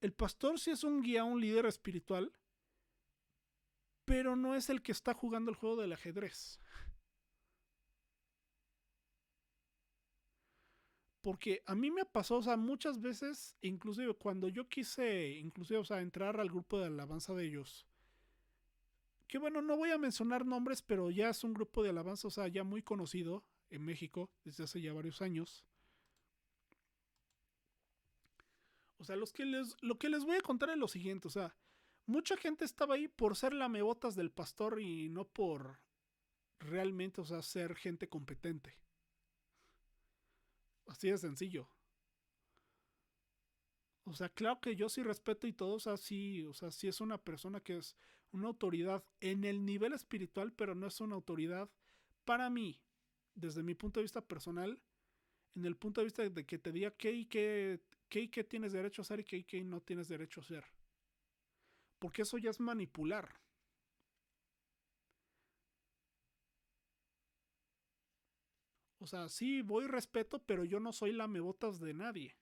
el 0.01 0.13
pastor 0.13 0.59
sí 0.59 0.71
es 0.71 0.85
un 0.85 1.03
guía, 1.03 1.25
un 1.25 1.41
líder 1.41 1.67
espiritual, 1.67 2.33
pero 4.05 4.37
no 4.37 4.55
es 4.55 4.69
el 4.69 4.83
que 4.83 4.93
está 4.93 5.15
jugando 5.15 5.51
el 5.51 5.57
juego 5.57 5.77
del 5.77 5.93
ajedrez. 5.93 6.61
Porque 11.27 11.65
a 11.67 11.75
mí 11.75 11.91
me 11.91 12.05
pasó, 12.05 12.37
o 12.37 12.43
sea, 12.45 12.57
muchas 12.57 13.01
veces, 13.01 13.57
inclusive 13.61 14.15
cuando 14.15 14.49
yo 14.49 14.69
quise, 14.69 15.31
inclusive, 15.31 15.81
o 15.81 15.85
sea, 15.85 16.01
entrar 16.01 16.39
al 16.39 16.49
grupo 16.49 16.79
de 16.79 16.87
alabanza 16.87 17.35
de 17.35 17.47
ellos, 17.47 17.85
que 19.27 19.39
bueno, 19.39 19.61
no 19.61 19.77
voy 19.77 19.91
a 19.91 19.99
mencionar 19.99 20.47
nombres, 20.47 20.83
pero 20.83 21.11
ya 21.11 21.31
es 21.31 21.43
un 21.43 21.53
grupo 21.53 21.83
de 21.83 21.91
alabanza, 21.91 22.29
o 22.29 22.31
sea, 22.31 22.47
ya 22.47 22.63
muy 22.63 22.81
conocido 22.81 23.45
en 23.71 23.85
México 23.85 24.31
desde 24.45 24.63
hace 24.63 24.81
ya 24.81 24.93
varios 24.93 25.21
años. 25.21 25.65
O 28.99 29.03
sea, 29.03 29.17
los 29.17 29.33
que 29.33 29.47
les, 29.47 29.75
lo 29.83 29.99
que 29.99 30.09
les 30.09 30.25
voy 30.25 30.37
a 30.37 30.43
contar 30.43 30.71
es 30.71 30.79
lo 30.79 30.87
siguiente, 30.87 31.27
o 31.27 31.33
sea, 31.33 31.57
mucha 32.07 32.37
gente 32.37 32.65
estaba 32.65 32.95
ahí 32.95 33.09
por 33.09 33.35
ser 33.35 33.53
lamebotas 33.53 34.15
del 34.15 34.31
pastor 34.31 34.81
y 34.81 35.09
no 35.09 35.25
por 35.25 35.81
realmente, 36.61 37.21
o 37.21 37.25
sea, 37.25 37.43
ser 37.43 37.75
gente 37.75 38.09
competente. 38.09 38.86
Así 40.87 41.11
de 41.11 41.19
sencillo. 41.19 41.69
O 44.05 44.15
sea, 44.15 44.29
claro 44.29 44.61
que 44.61 44.77
yo 44.77 44.89
sí 44.89 45.03
respeto 45.03 45.47
y 45.47 45.53
todo, 45.53 45.75
o 45.75 45.81
sea, 45.81 45.97
sí, 45.97 46.45
o 46.45 46.55
sea, 46.55 46.71
sí 46.71 46.87
es 46.87 47.01
una 47.01 47.19
persona 47.19 47.61
que 47.61 47.77
es 47.79 47.97
una 48.31 48.47
autoridad 48.49 49.05
en 49.21 49.45
el 49.45 49.65
nivel 49.65 49.93
espiritual, 49.93 50.53
pero 50.53 50.75
no 50.75 50.87
es 50.87 51.01
una 51.01 51.17
autoridad 51.17 51.69
para 52.25 52.49
mí, 52.49 52.81
desde 53.35 53.63
mi 53.63 53.75
punto 53.75 54.01
de 54.01 54.05
vista 54.05 54.21
personal, 54.27 54.81
en 55.57 55.67
el 55.67 55.77
punto 55.77 56.01
de 56.01 56.07
vista 56.07 56.29
de 56.29 56.47
que 56.47 56.59
te 56.59 56.73
diga 56.73 56.93
qué 56.93 57.13
y 57.13 57.27
qué, 57.27 57.81
qué, 58.09 58.23
y 58.23 58.29
qué 58.29 58.45
tienes 58.45 58.73
derecho 58.73 59.03
a 59.03 59.05
hacer 59.05 59.21
y 59.21 59.25
qué 59.25 59.39
y 59.39 59.45
qué 59.45 59.65
no 59.65 59.81
tienes 59.81 60.09
derecho 60.09 60.41
a 60.41 60.45
hacer. 60.45 60.65
Porque 61.99 62.23
eso 62.23 62.39
ya 62.39 62.49
es 62.51 62.59
manipular. 62.61 63.29
O 69.07 69.09
sea, 69.09 69.29
sí, 69.29 69.63
voy 69.63 69.87
respeto, 69.87 70.43
pero 70.43 70.65
yo 70.65 70.81
no 70.81 70.93
soy 70.93 71.13
la 71.13 71.29
mebotas 71.29 71.79
de 71.79 71.95
nadie. 71.95 72.35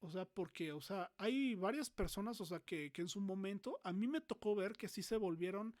O 0.00 0.10
sea, 0.10 0.26
porque, 0.26 0.72
o 0.72 0.82
sea, 0.82 1.10
hay 1.16 1.54
varias 1.54 1.88
personas, 1.88 2.38
o 2.42 2.44
sea, 2.44 2.60
que, 2.60 2.92
que, 2.92 3.00
en 3.00 3.08
su 3.08 3.18
momento 3.22 3.80
a 3.82 3.94
mí 3.94 4.06
me 4.06 4.20
tocó 4.20 4.54
ver 4.54 4.76
que 4.76 4.88
sí 4.88 5.02
se 5.02 5.16
volvieron, 5.16 5.74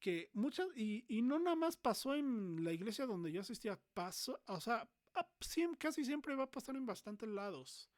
que 0.00 0.30
muchas, 0.32 0.66
y, 0.74 1.04
y 1.06 1.22
no 1.22 1.38
nada 1.38 1.54
más 1.54 1.76
pasó 1.76 2.16
en 2.16 2.64
la 2.64 2.72
iglesia 2.72 3.06
donde 3.06 3.30
yo 3.30 3.42
asistía, 3.42 3.78
pasó, 3.94 4.42
o 4.48 4.60
sea, 4.60 4.90
casi 5.78 6.04
siempre 6.04 6.34
va 6.34 6.42
a 6.44 6.50
pasar 6.50 6.74
en 6.74 6.86
bastantes 6.86 7.28
lados. 7.28 7.88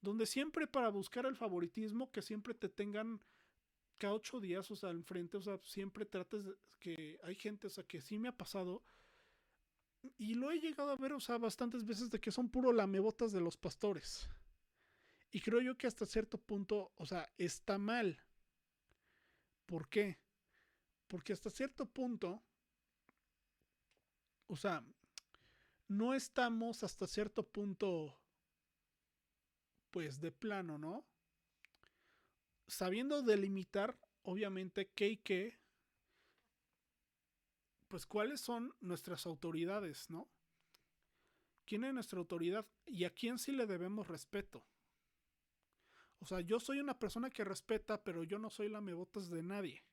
Donde 0.00 0.24
siempre 0.24 0.66
para 0.66 0.88
buscar 0.88 1.26
el 1.26 1.36
favoritismo, 1.36 2.10
que 2.10 2.22
siempre 2.22 2.54
te 2.54 2.70
tengan 2.70 3.20
cada 3.98 4.14
ocho 4.14 4.40
días, 4.40 4.70
o 4.70 4.76
sea, 4.76 4.90
enfrente, 4.90 5.36
o 5.36 5.42
sea, 5.42 5.58
siempre 5.64 6.04
trates 6.04 6.44
de 6.44 6.54
que 6.80 7.18
hay 7.22 7.34
gente, 7.34 7.66
o 7.66 7.70
sea, 7.70 7.84
que 7.84 8.00
sí 8.00 8.18
me 8.18 8.28
ha 8.28 8.36
pasado. 8.36 8.82
Y 10.18 10.34
lo 10.34 10.50
he 10.50 10.60
llegado 10.60 10.90
a 10.90 10.96
ver, 10.96 11.12
o 11.14 11.20
sea, 11.20 11.38
bastantes 11.38 11.84
veces 11.84 12.10
de 12.10 12.20
que 12.20 12.30
son 12.30 12.50
puro 12.50 12.72
lamebotas 12.72 13.32
de 13.32 13.40
los 13.40 13.56
pastores. 13.56 14.28
Y 15.30 15.40
creo 15.40 15.60
yo 15.60 15.76
que 15.76 15.86
hasta 15.86 16.06
cierto 16.06 16.38
punto, 16.38 16.92
o 16.96 17.06
sea, 17.06 17.32
está 17.38 17.78
mal. 17.78 18.20
¿Por 19.66 19.88
qué? 19.88 20.18
Porque 21.08 21.32
hasta 21.32 21.50
cierto 21.50 21.86
punto, 21.86 22.42
o 24.46 24.56
sea, 24.56 24.84
no 25.88 26.14
estamos 26.14 26.82
hasta 26.82 27.06
cierto 27.06 27.42
punto, 27.42 28.16
pues 29.90 30.20
de 30.20 30.32
plano, 30.32 30.78
¿no? 30.78 31.04
Sabiendo 32.66 33.22
delimitar, 33.22 33.98
obviamente, 34.22 34.90
qué 34.94 35.08
y 35.08 35.16
qué, 35.18 35.58
pues 37.88 38.06
cuáles 38.06 38.40
son 38.40 38.74
nuestras 38.80 39.26
autoridades, 39.26 40.10
¿no? 40.10 40.28
¿Quién 41.66 41.84
es 41.84 41.94
nuestra 41.94 42.18
autoridad 42.18 42.66
y 42.86 43.04
a 43.04 43.10
quién 43.10 43.38
sí 43.38 43.52
le 43.52 43.66
debemos 43.66 44.08
respeto? 44.08 44.64
O 46.20 46.26
sea, 46.26 46.40
yo 46.40 46.58
soy 46.58 46.80
una 46.80 46.98
persona 46.98 47.30
que 47.30 47.44
respeta, 47.44 48.02
pero 48.02 48.24
yo 48.24 48.38
no 48.38 48.50
soy 48.50 48.68
la 48.68 48.80
mebotas 48.80 49.28
de 49.28 49.42
nadie. 49.42 49.84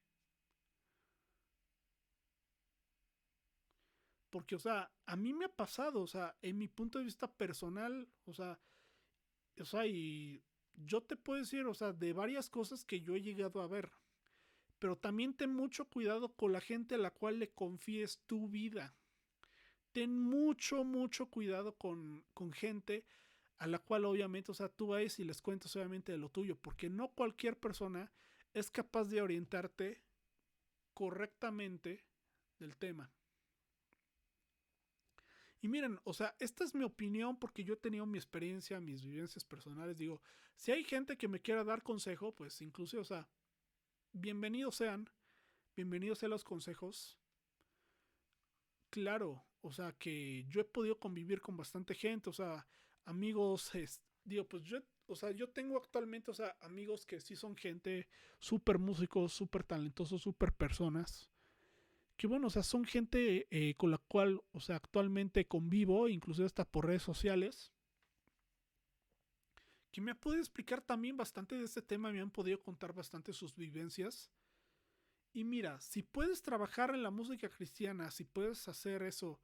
Porque, 4.30 4.56
o 4.56 4.60
sea, 4.60 4.90
a 5.06 5.16
mí 5.18 5.34
me 5.34 5.46
ha 5.46 5.50
pasado, 5.56 6.02
o 6.02 6.08
sea, 6.08 6.36
en 6.42 6.58
mi 6.58 6.70
punto 6.70 7.00
de 7.00 7.06
vista 7.06 7.28
personal, 7.30 8.08
o 8.26 8.34
sea, 8.34 8.58
o 9.60 9.66
sea, 9.66 9.86
y 9.86 10.42
yo 10.76 11.02
te 11.02 11.16
puedo 11.16 11.40
decir, 11.40 11.66
o 11.66 11.74
sea, 11.74 11.94
de 11.94 12.14
varias 12.14 12.50
cosas 12.50 12.84
que 12.84 13.02
yo 13.02 13.16
he 13.16 13.22
llegado 13.22 13.62
a 13.62 13.68
ver. 13.68 13.92
Pero 14.80 14.98
también 14.98 15.34
ten 15.34 15.54
mucho 15.54 15.86
cuidado 15.86 16.34
con 16.36 16.54
la 16.54 16.62
gente 16.62 16.96
a 16.96 16.98
la 16.98 17.12
cual 17.12 17.40
le 17.40 17.52
confíes 17.52 18.24
tu 18.26 18.50
vida. 18.50 18.96
Ten 19.92 20.20
mucho, 20.20 20.84
mucho 20.84 21.28
cuidado 21.28 21.76
con, 21.76 22.24
con 22.34 22.52
gente 22.54 23.06
a 23.60 23.68
la 23.68 23.78
cual 23.78 24.06
obviamente, 24.06 24.52
o 24.52 24.56
sea, 24.56 24.70
tú 24.70 24.88
vas 24.88 25.20
y 25.20 25.24
les 25.24 25.42
cuentas 25.42 25.76
obviamente 25.76 26.12
de 26.12 26.18
lo 26.18 26.30
tuyo, 26.30 26.56
porque 26.56 26.90
no 26.90 27.10
cualquier 27.10 27.60
persona 27.60 28.12
es 28.54 28.72
capaz 28.72 29.06
de 29.06 29.22
orientarte 29.22 30.02
correctamente 30.96 32.04
del 32.58 32.76
tema. 32.78 33.12
Y 35.62 35.68
miren, 35.68 36.00
o 36.04 36.14
sea, 36.14 36.36
esta 36.40 36.64
es 36.64 36.74
mi 36.74 36.84
opinión 36.84 37.38
porque 37.38 37.64
yo 37.64 37.76
he 37.76 37.78
tenido 37.78 38.08
mi 38.08 38.18
experiencia, 38.18 38.80
mis 38.80 39.04
vivencias 39.04 39.46
personales. 39.46 39.98
Digo, 39.98 40.20
si 40.56 40.72
hay 40.72 40.84
gente 40.84 41.18
que 41.18 41.28
me 41.28 41.40
quiera 41.40 41.64
dar 41.64 41.84
consejo, 41.84 42.34
pues 42.34 42.62
incluso, 42.62 43.00
o 43.00 43.04
sea, 43.04 43.30
bienvenidos 44.12 44.76
sean, 44.76 45.08
bienvenidos 45.76 46.18
sean 46.18 46.32
los 46.32 46.44
consejos. 46.44 47.20
Claro, 48.90 49.46
o 49.62 49.72
sea, 49.72 49.92
que 49.94 50.46
yo 50.50 50.62
he 50.62 50.66
podido 50.66 51.00
convivir 51.00 51.40
con 51.42 51.56
bastante 51.56 51.94
gente, 51.94 52.32
o 52.32 52.34
sea, 52.34 52.68
amigos, 53.06 53.72
digo, 54.24 54.48
pues 54.48 54.64
yo, 54.64 54.80
o 55.06 55.16
sea, 55.16 55.30
yo 55.30 55.48
tengo 55.48 55.78
actualmente, 55.78 56.32
o 56.32 56.34
sea, 56.34 56.58
amigos 56.62 57.06
que 57.06 57.22
sí 57.22 57.36
son 57.36 57.56
gente 57.56 58.08
súper 58.40 58.80
músicos, 58.80 59.32
súper 59.34 59.64
talentosos, 59.64 60.24
súper 60.24 60.54
personas 60.54 61.31
que 62.22 62.28
bueno, 62.28 62.46
o 62.46 62.50
sea, 62.52 62.62
son 62.62 62.86
gente 62.86 63.48
eh, 63.50 63.74
con 63.78 63.90
la 63.90 63.98
cual, 63.98 64.44
o 64.52 64.60
sea, 64.60 64.76
actualmente 64.76 65.48
convivo, 65.48 66.08
incluso 66.08 66.46
hasta 66.46 66.70
por 66.70 66.86
redes 66.86 67.02
sociales. 67.02 67.74
que 69.92 70.02
me 70.02 70.12
ha 70.12 70.20
podido 70.20 70.40
explicar 70.40 70.82
también 70.82 71.18
bastante 71.18 71.56
de 71.56 71.66
este 71.66 71.82
tema, 71.82 72.12
me 72.12 72.22
han 72.22 72.30
podido 72.30 72.62
contar 72.62 72.94
bastante 72.94 73.34
sus 73.34 73.56
vivencias. 73.56 74.32
Y 75.34 75.44
mira, 75.46 75.82
si 75.82 76.04
puedes 76.04 76.44
trabajar 76.44 76.94
en 76.94 77.02
la 77.02 77.10
música 77.10 77.50
cristiana, 77.50 78.12
si 78.12 78.24
puedes 78.24 78.68
hacer 78.68 79.02
eso 79.02 79.42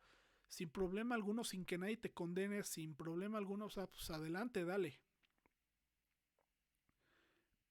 sin 0.48 0.70
problema 0.70 1.16
alguno, 1.16 1.44
sin 1.44 1.66
que 1.66 1.80
nadie 1.80 1.98
te 1.98 2.14
condene, 2.14 2.64
sin 2.64 2.94
problema 2.94 3.40
alguno, 3.40 3.66
o 3.66 3.72
sea, 3.72 3.88
pues 3.88 4.08
adelante, 4.12 4.66
dale. 4.66 5.02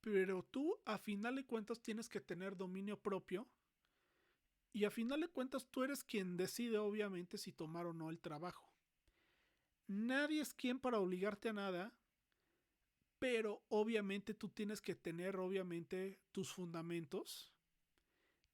Pero 0.01 0.43
tú, 0.43 0.81
a 0.85 0.99
final 0.99 1.37
de 1.37 1.47
cuentas, 1.47 1.81
tienes 1.81 2.09
que 2.09 2.21
tener 2.21 2.57
dominio 2.57 3.01
propio. 3.01 3.47
Y 4.77 4.85
a 4.85 4.91
final 4.91 5.23
de 5.23 5.29
cuentas, 5.29 5.67
tú 5.71 5.85
eres 5.85 6.05
quien 6.05 6.37
decide, 6.37 6.77
obviamente, 6.77 7.39
si 7.39 7.51
tomar 7.51 7.87
o 7.87 7.95
no 7.95 8.11
el 8.11 8.21
trabajo. 8.21 8.71
Nadie 9.87 10.43
es 10.43 10.53
quien 10.53 10.79
para 10.79 10.99
obligarte 10.99 11.49
a 11.49 11.55
nada, 11.55 11.95
pero 13.19 13.65
obviamente 13.71 14.35
tú 14.35 14.51
tienes 14.51 14.83
que 14.83 14.95
tener, 14.95 15.39
obviamente, 15.39 16.21
tus 16.31 16.53
fundamentos. 16.53 17.55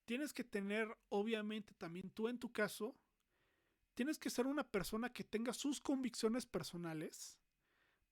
Tienes 0.04 0.32
que 0.32 0.44
tener, 0.44 0.96
obviamente, 1.08 1.74
también 1.74 2.08
tú 2.11 2.28
en 2.28 2.38
tu 2.38 2.52
caso, 2.52 2.96
tienes 3.94 4.16
que 4.16 4.30
ser 4.30 4.46
una 4.46 4.62
persona 4.62 5.12
que 5.12 5.24
tenga 5.24 5.52
sus 5.52 5.80
convicciones 5.80 6.46
personales. 6.46 7.37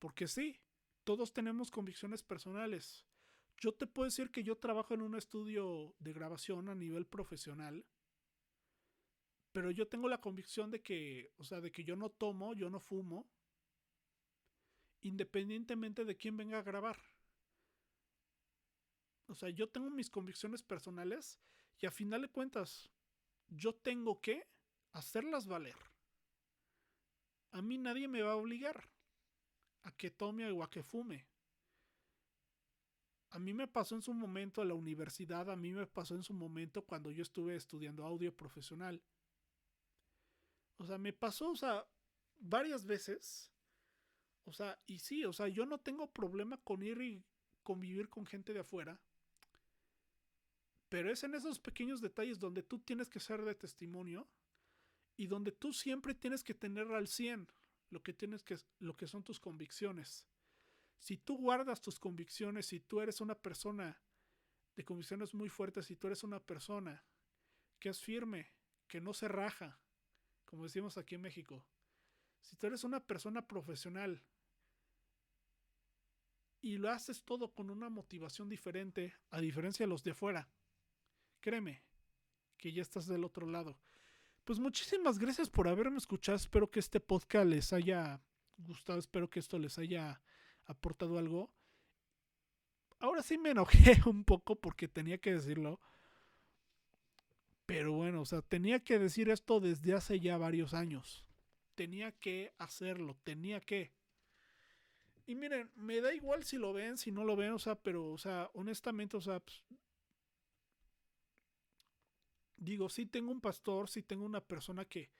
Porque 0.00 0.26
sí, 0.26 0.58
todos 1.04 1.32
tenemos 1.32 1.70
convicciones 1.70 2.24
personales. 2.24 3.06
Yo 3.58 3.72
te 3.72 3.86
puedo 3.86 4.06
decir 4.06 4.32
que 4.32 4.42
yo 4.42 4.56
trabajo 4.56 4.94
en 4.94 5.02
un 5.02 5.14
estudio 5.14 5.94
de 6.00 6.12
grabación 6.12 6.68
a 6.68 6.74
nivel 6.74 7.06
profesional. 7.06 7.86
Pero 9.52 9.70
yo 9.70 9.88
tengo 9.88 10.08
la 10.08 10.20
convicción 10.20 10.70
de 10.70 10.80
que, 10.80 11.32
o 11.36 11.44
sea, 11.44 11.60
de 11.60 11.72
que 11.72 11.84
yo 11.84 11.96
no 11.96 12.10
tomo, 12.10 12.54
yo 12.54 12.70
no 12.70 12.78
fumo, 12.78 13.28
independientemente 15.02 16.04
de 16.04 16.16
quién 16.16 16.36
venga 16.36 16.58
a 16.58 16.62
grabar. 16.62 16.98
O 19.26 19.34
sea, 19.34 19.48
yo 19.50 19.68
tengo 19.68 19.90
mis 19.90 20.10
convicciones 20.10 20.62
personales 20.62 21.40
y 21.78 21.86
a 21.86 21.90
final 21.90 22.22
de 22.22 22.28
cuentas, 22.28 22.90
yo 23.48 23.74
tengo 23.74 24.20
que 24.20 24.46
hacerlas 24.92 25.46
valer. 25.46 25.76
A 27.52 27.62
mí 27.62 27.78
nadie 27.78 28.06
me 28.06 28.22
va 28.22 28.32
a 28.32 28.36
obligar 28.36 28.88
a 29.82 29.92
que 29.92 30.10
tome 30.10 30.50
o 30.50 30.62
a 30.62 30.70
que 30.70 30.82
fume. 30.82 31.26
A 33.30 33.38
mí 33.38 33.54
me 33.54 33.68
pasó 33.68 33.94
en 33.94 34.02
su 34.02 34.12
momento 34.12 34.64
la 34.64 34.74
universidad, 34.74 35.48
a 35.50 35.56
mí 35.56 35.72
me 35.72 35.86
pasó 35.86 36.16
en 36.16 36.24
su 36.24 36.34
momento 36.34 36.82
cuando 36.82 37.10
yo 37.10 37.22
estuve 37.22 37.54
estudiando 37.54 38.04
audio 38.04 38.36
profesional. 38.36 39.00
O 40.80 40.86
sea, 40.86 40.96
me 40.96 41.12
pasó, 41.12 41.50
o 41.50 41.56
sea, 41.56 41.86
varias 42.38 42.86
veces. 42.86 43.52
O 44.44 44.52
sea, 44.54 44.80
y 44.86 44.98
sí, 44.98 45.26
o 45.26 45.32
sea, 45.32 45.46
yo 45.46 45.66
no 45.66 45.78
tengo 45.78 46.10
problema 46.10 46.56
con 46.56 46.82
ir 46.82 47.02
y 47.02 47.22
convivir 47.62 48.08
con 48.08 48.24
gente 48.24 48.54
de 48.54 48.60
afuera. 48.60 48.98
Pero 50.88 51.12
es 51.12 51.22
en 51.22 51.34
esos 51.34 51.60
pequeños 51.60 52.00
detalles 52.00 52.40
donde 52.40 52.62
tú 52.62 52.78
tienes 52.78 53.10
que 53.10 53.20
ser 53.20 53.44
de 53.44 53.54
testimonio 53.54 54.26
y 55.18 55.26
donde 55.26 55.52
tú 55.52 55.74
siempre 55.74 56.14
tienes 56.14 56.42
que 56.42 56.54
tener 56.54 56.90
al 56.92 57.08
100 57.08 57.46
lo 57.90 58.02
que 58.02 58.14
tienes 58.14 58.42
que 58.42 58.56
lo 58.78 58.96
que 58.96 59.06
son 59.06 59.22
tus 59.22 59.38
convicciones. 59.38 60.26
Si 60.98 61.18
tú 61.18 61.36
guardas 61.36 61.82
tus 61.82 62.00
convicciones, 62.00 62.64
si 62.64 62.80
tú 62.80 63.02
eres 63.02 63.20
una 63.20 63.34
persona 63.34 64.00
de 64.76 64.84
convicciones 64.86 65.34
muy 65.34 65.50
fuertes, 65.50 65.84
si 65.84 65.96
tú 65.96 66.06
eres 66.06 66.24
una 66.24 66.40
persona 66.40 67.04
que 67.78 67.90
es 67.90 68.00
firme, 68.00 68.54
que 68.88 69.02
no 69.02 69.12
se 69.12 69.28
raja, 69.28 69.78
como 70.50 70.64
decimos 70.64 70.98
aquí 70.98 71.14
en 71.14 71.22
México, 71.22 71.64
si 72.40 72.56
tú 72.56 72.66
eres 72.66 72.82
una 72.82 73.00
persona 73.00 73.46
profesional 73.46 74.20
y 76.60 76.76
lo 76.76 76.90
haces 76.90 77.22
todo 77.22 77.54
con 77.54 77.70
una 77.70 77.88
motivación 77.88 78.48
diferente, 78.48 79.14
a 79.30 79.40
diferencia 79.40 79.84
de 79.86 79.90
los 79.90 80.02
de 80.02 80.10
afuera, 80.10 80.50
créeme 81.40 81.82
que 82.58 82.72
ya 82.72 82.82
estás 82.82 83.06
del 83.06 83.24
otro 83.24 83.46
lado. 83.46 83.78
Pues 84.44 84.58
muchísimas 84.58 85.18
gracias 85.18 85.48
por 85.48 85.68
haberme 85.68 85.98
escuchado. 85.98 86.36
Espero 86.36 86.68
que 86.68 86.80
este 86.80 86.98
podcast 86.98 87.46
les 87.46 87.72
haya 87.72 88.20
gustado. 88.58 88.98
Espero 88.98 89.30
que 89.30 89.38
esto 89.38 89.58
les 89.58 89.78
haya 89.78 90.20
aportado 90.64 91.16
algo. 91.18 91.52
Ahora 92.98 93.22
sí 93.22 93.38
me 93.38 93.50
enojé 93.50 94.00
un 94.06 94.24
poco 94.24 94.56
porque 94.56 94.88
tenía 94.88 95.18
que 95.18 95.32
decirlo. 95.32 95.80
Pero 97.70 97.92
bueno, 97.92 98.22
o 98.22 98.24
sea, 98.24 98.42
tenía 98.42 98.80
que 98.80 98.98
decir 98.98 99.30
esto 99.30 99.60
desde 99.60 99.94
hace 99.94 100.18
ya 100.18 100.36
varios 100.36 100.74
años. 100.74 101.24
Tenía 101.76 102.10
que 102.10 102.52
hacerlo, 102.58 103.16
tenía 103.22 103.60
que. 103.60 103.92
Y 105.24 105.36
miren, 105.36 105.70
me 105.76 106.00
da 106.00 106.12
igual 106.12 106.42
si 106.42 106.58
lo 106.58 106.72
ven, 106.72 106.98
si 106.98 107.12
no 107.12 107.22
lo 107.22 107.36
ven, 107.36 107.52
o 107.52 107.60
sea, 107.60 107.76
pero, 107.76 108.10
o 108.10 108.18
sea, 108.18 108.50
honestamente, 108.54 109.16
o 109.16 109.20
sea, 109.20 109.38
pues, 109.38 109.62
digo, 112.56 112.88
sí 112.88 113.06
tengo 113.06 113.30
un 113.30 113.40
pastor, 113.40 113.88
sí 113.88 114.02
tengo 114.02 114.24
una 114.24 114.40
persona 114.40 114.84
que, 114.84 115.12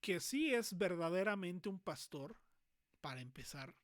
que 0.00 0.20
sí 0.20 0.54
es 0.54 0.78
verdaderamente 0.78 1.68
un 1.68 1.80
pastor, 1.80 2.36
para 3.00 3.20
empezar. 3.20 3.74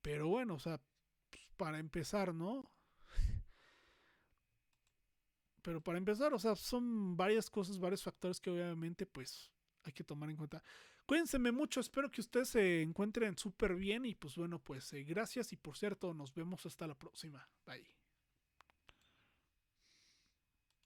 Pero 0.00 0.28
bueno, 0.28 0.54
o 0.54 0.58
sea, 0.58 0.80
pues, 1.28 1.46
para 1.58 1.78
empezar, 1.78 2.32
¿no? 2.34 2.70
Pero 5.66 5.80
para 5.80 5.98
empezar, 5.98 6.32
o 6.32 6.38
sea, 6.38 6.54
son 6.54 7.16
varias 7.16 7.50
cosas, 7.50 7.76
varios 7.80 8.00
factores 8.00 8.40
que 8.40 8.50
obviamente 8.50 9.04
pues 9.04 9.50
hay 9.82 9.92
que 9.92 10.04
tomar 10.04 10.30
en 10.30 10.36
cuenta. 10.36 10.62
Cuídense 11.06 11.40
mucho, 11.40 11.80
espero 11.80 12.08
que 12.08 12.20
ustedes 12.20 12.50
se 12.50 12.82
encuentren 12.82 13.36
súper 13.36 13.74
bien 13.74 14.06
y 14.06 14.14
pues 14.14 14.36
bueno, 14.36 14.60
pues 14.60 14.92
eh, 14.92 15.02
gracias 15.02 15.52
y 15.52 15.56
por 15.56 15.76
cierto, 15.76 16.14
nos 16.14 16.32
vemos 16.32 16.64
hasta 16.66 16.86
la 16.86 16.96
próxima. 16.96 17.48
Bye. 17.66 17.95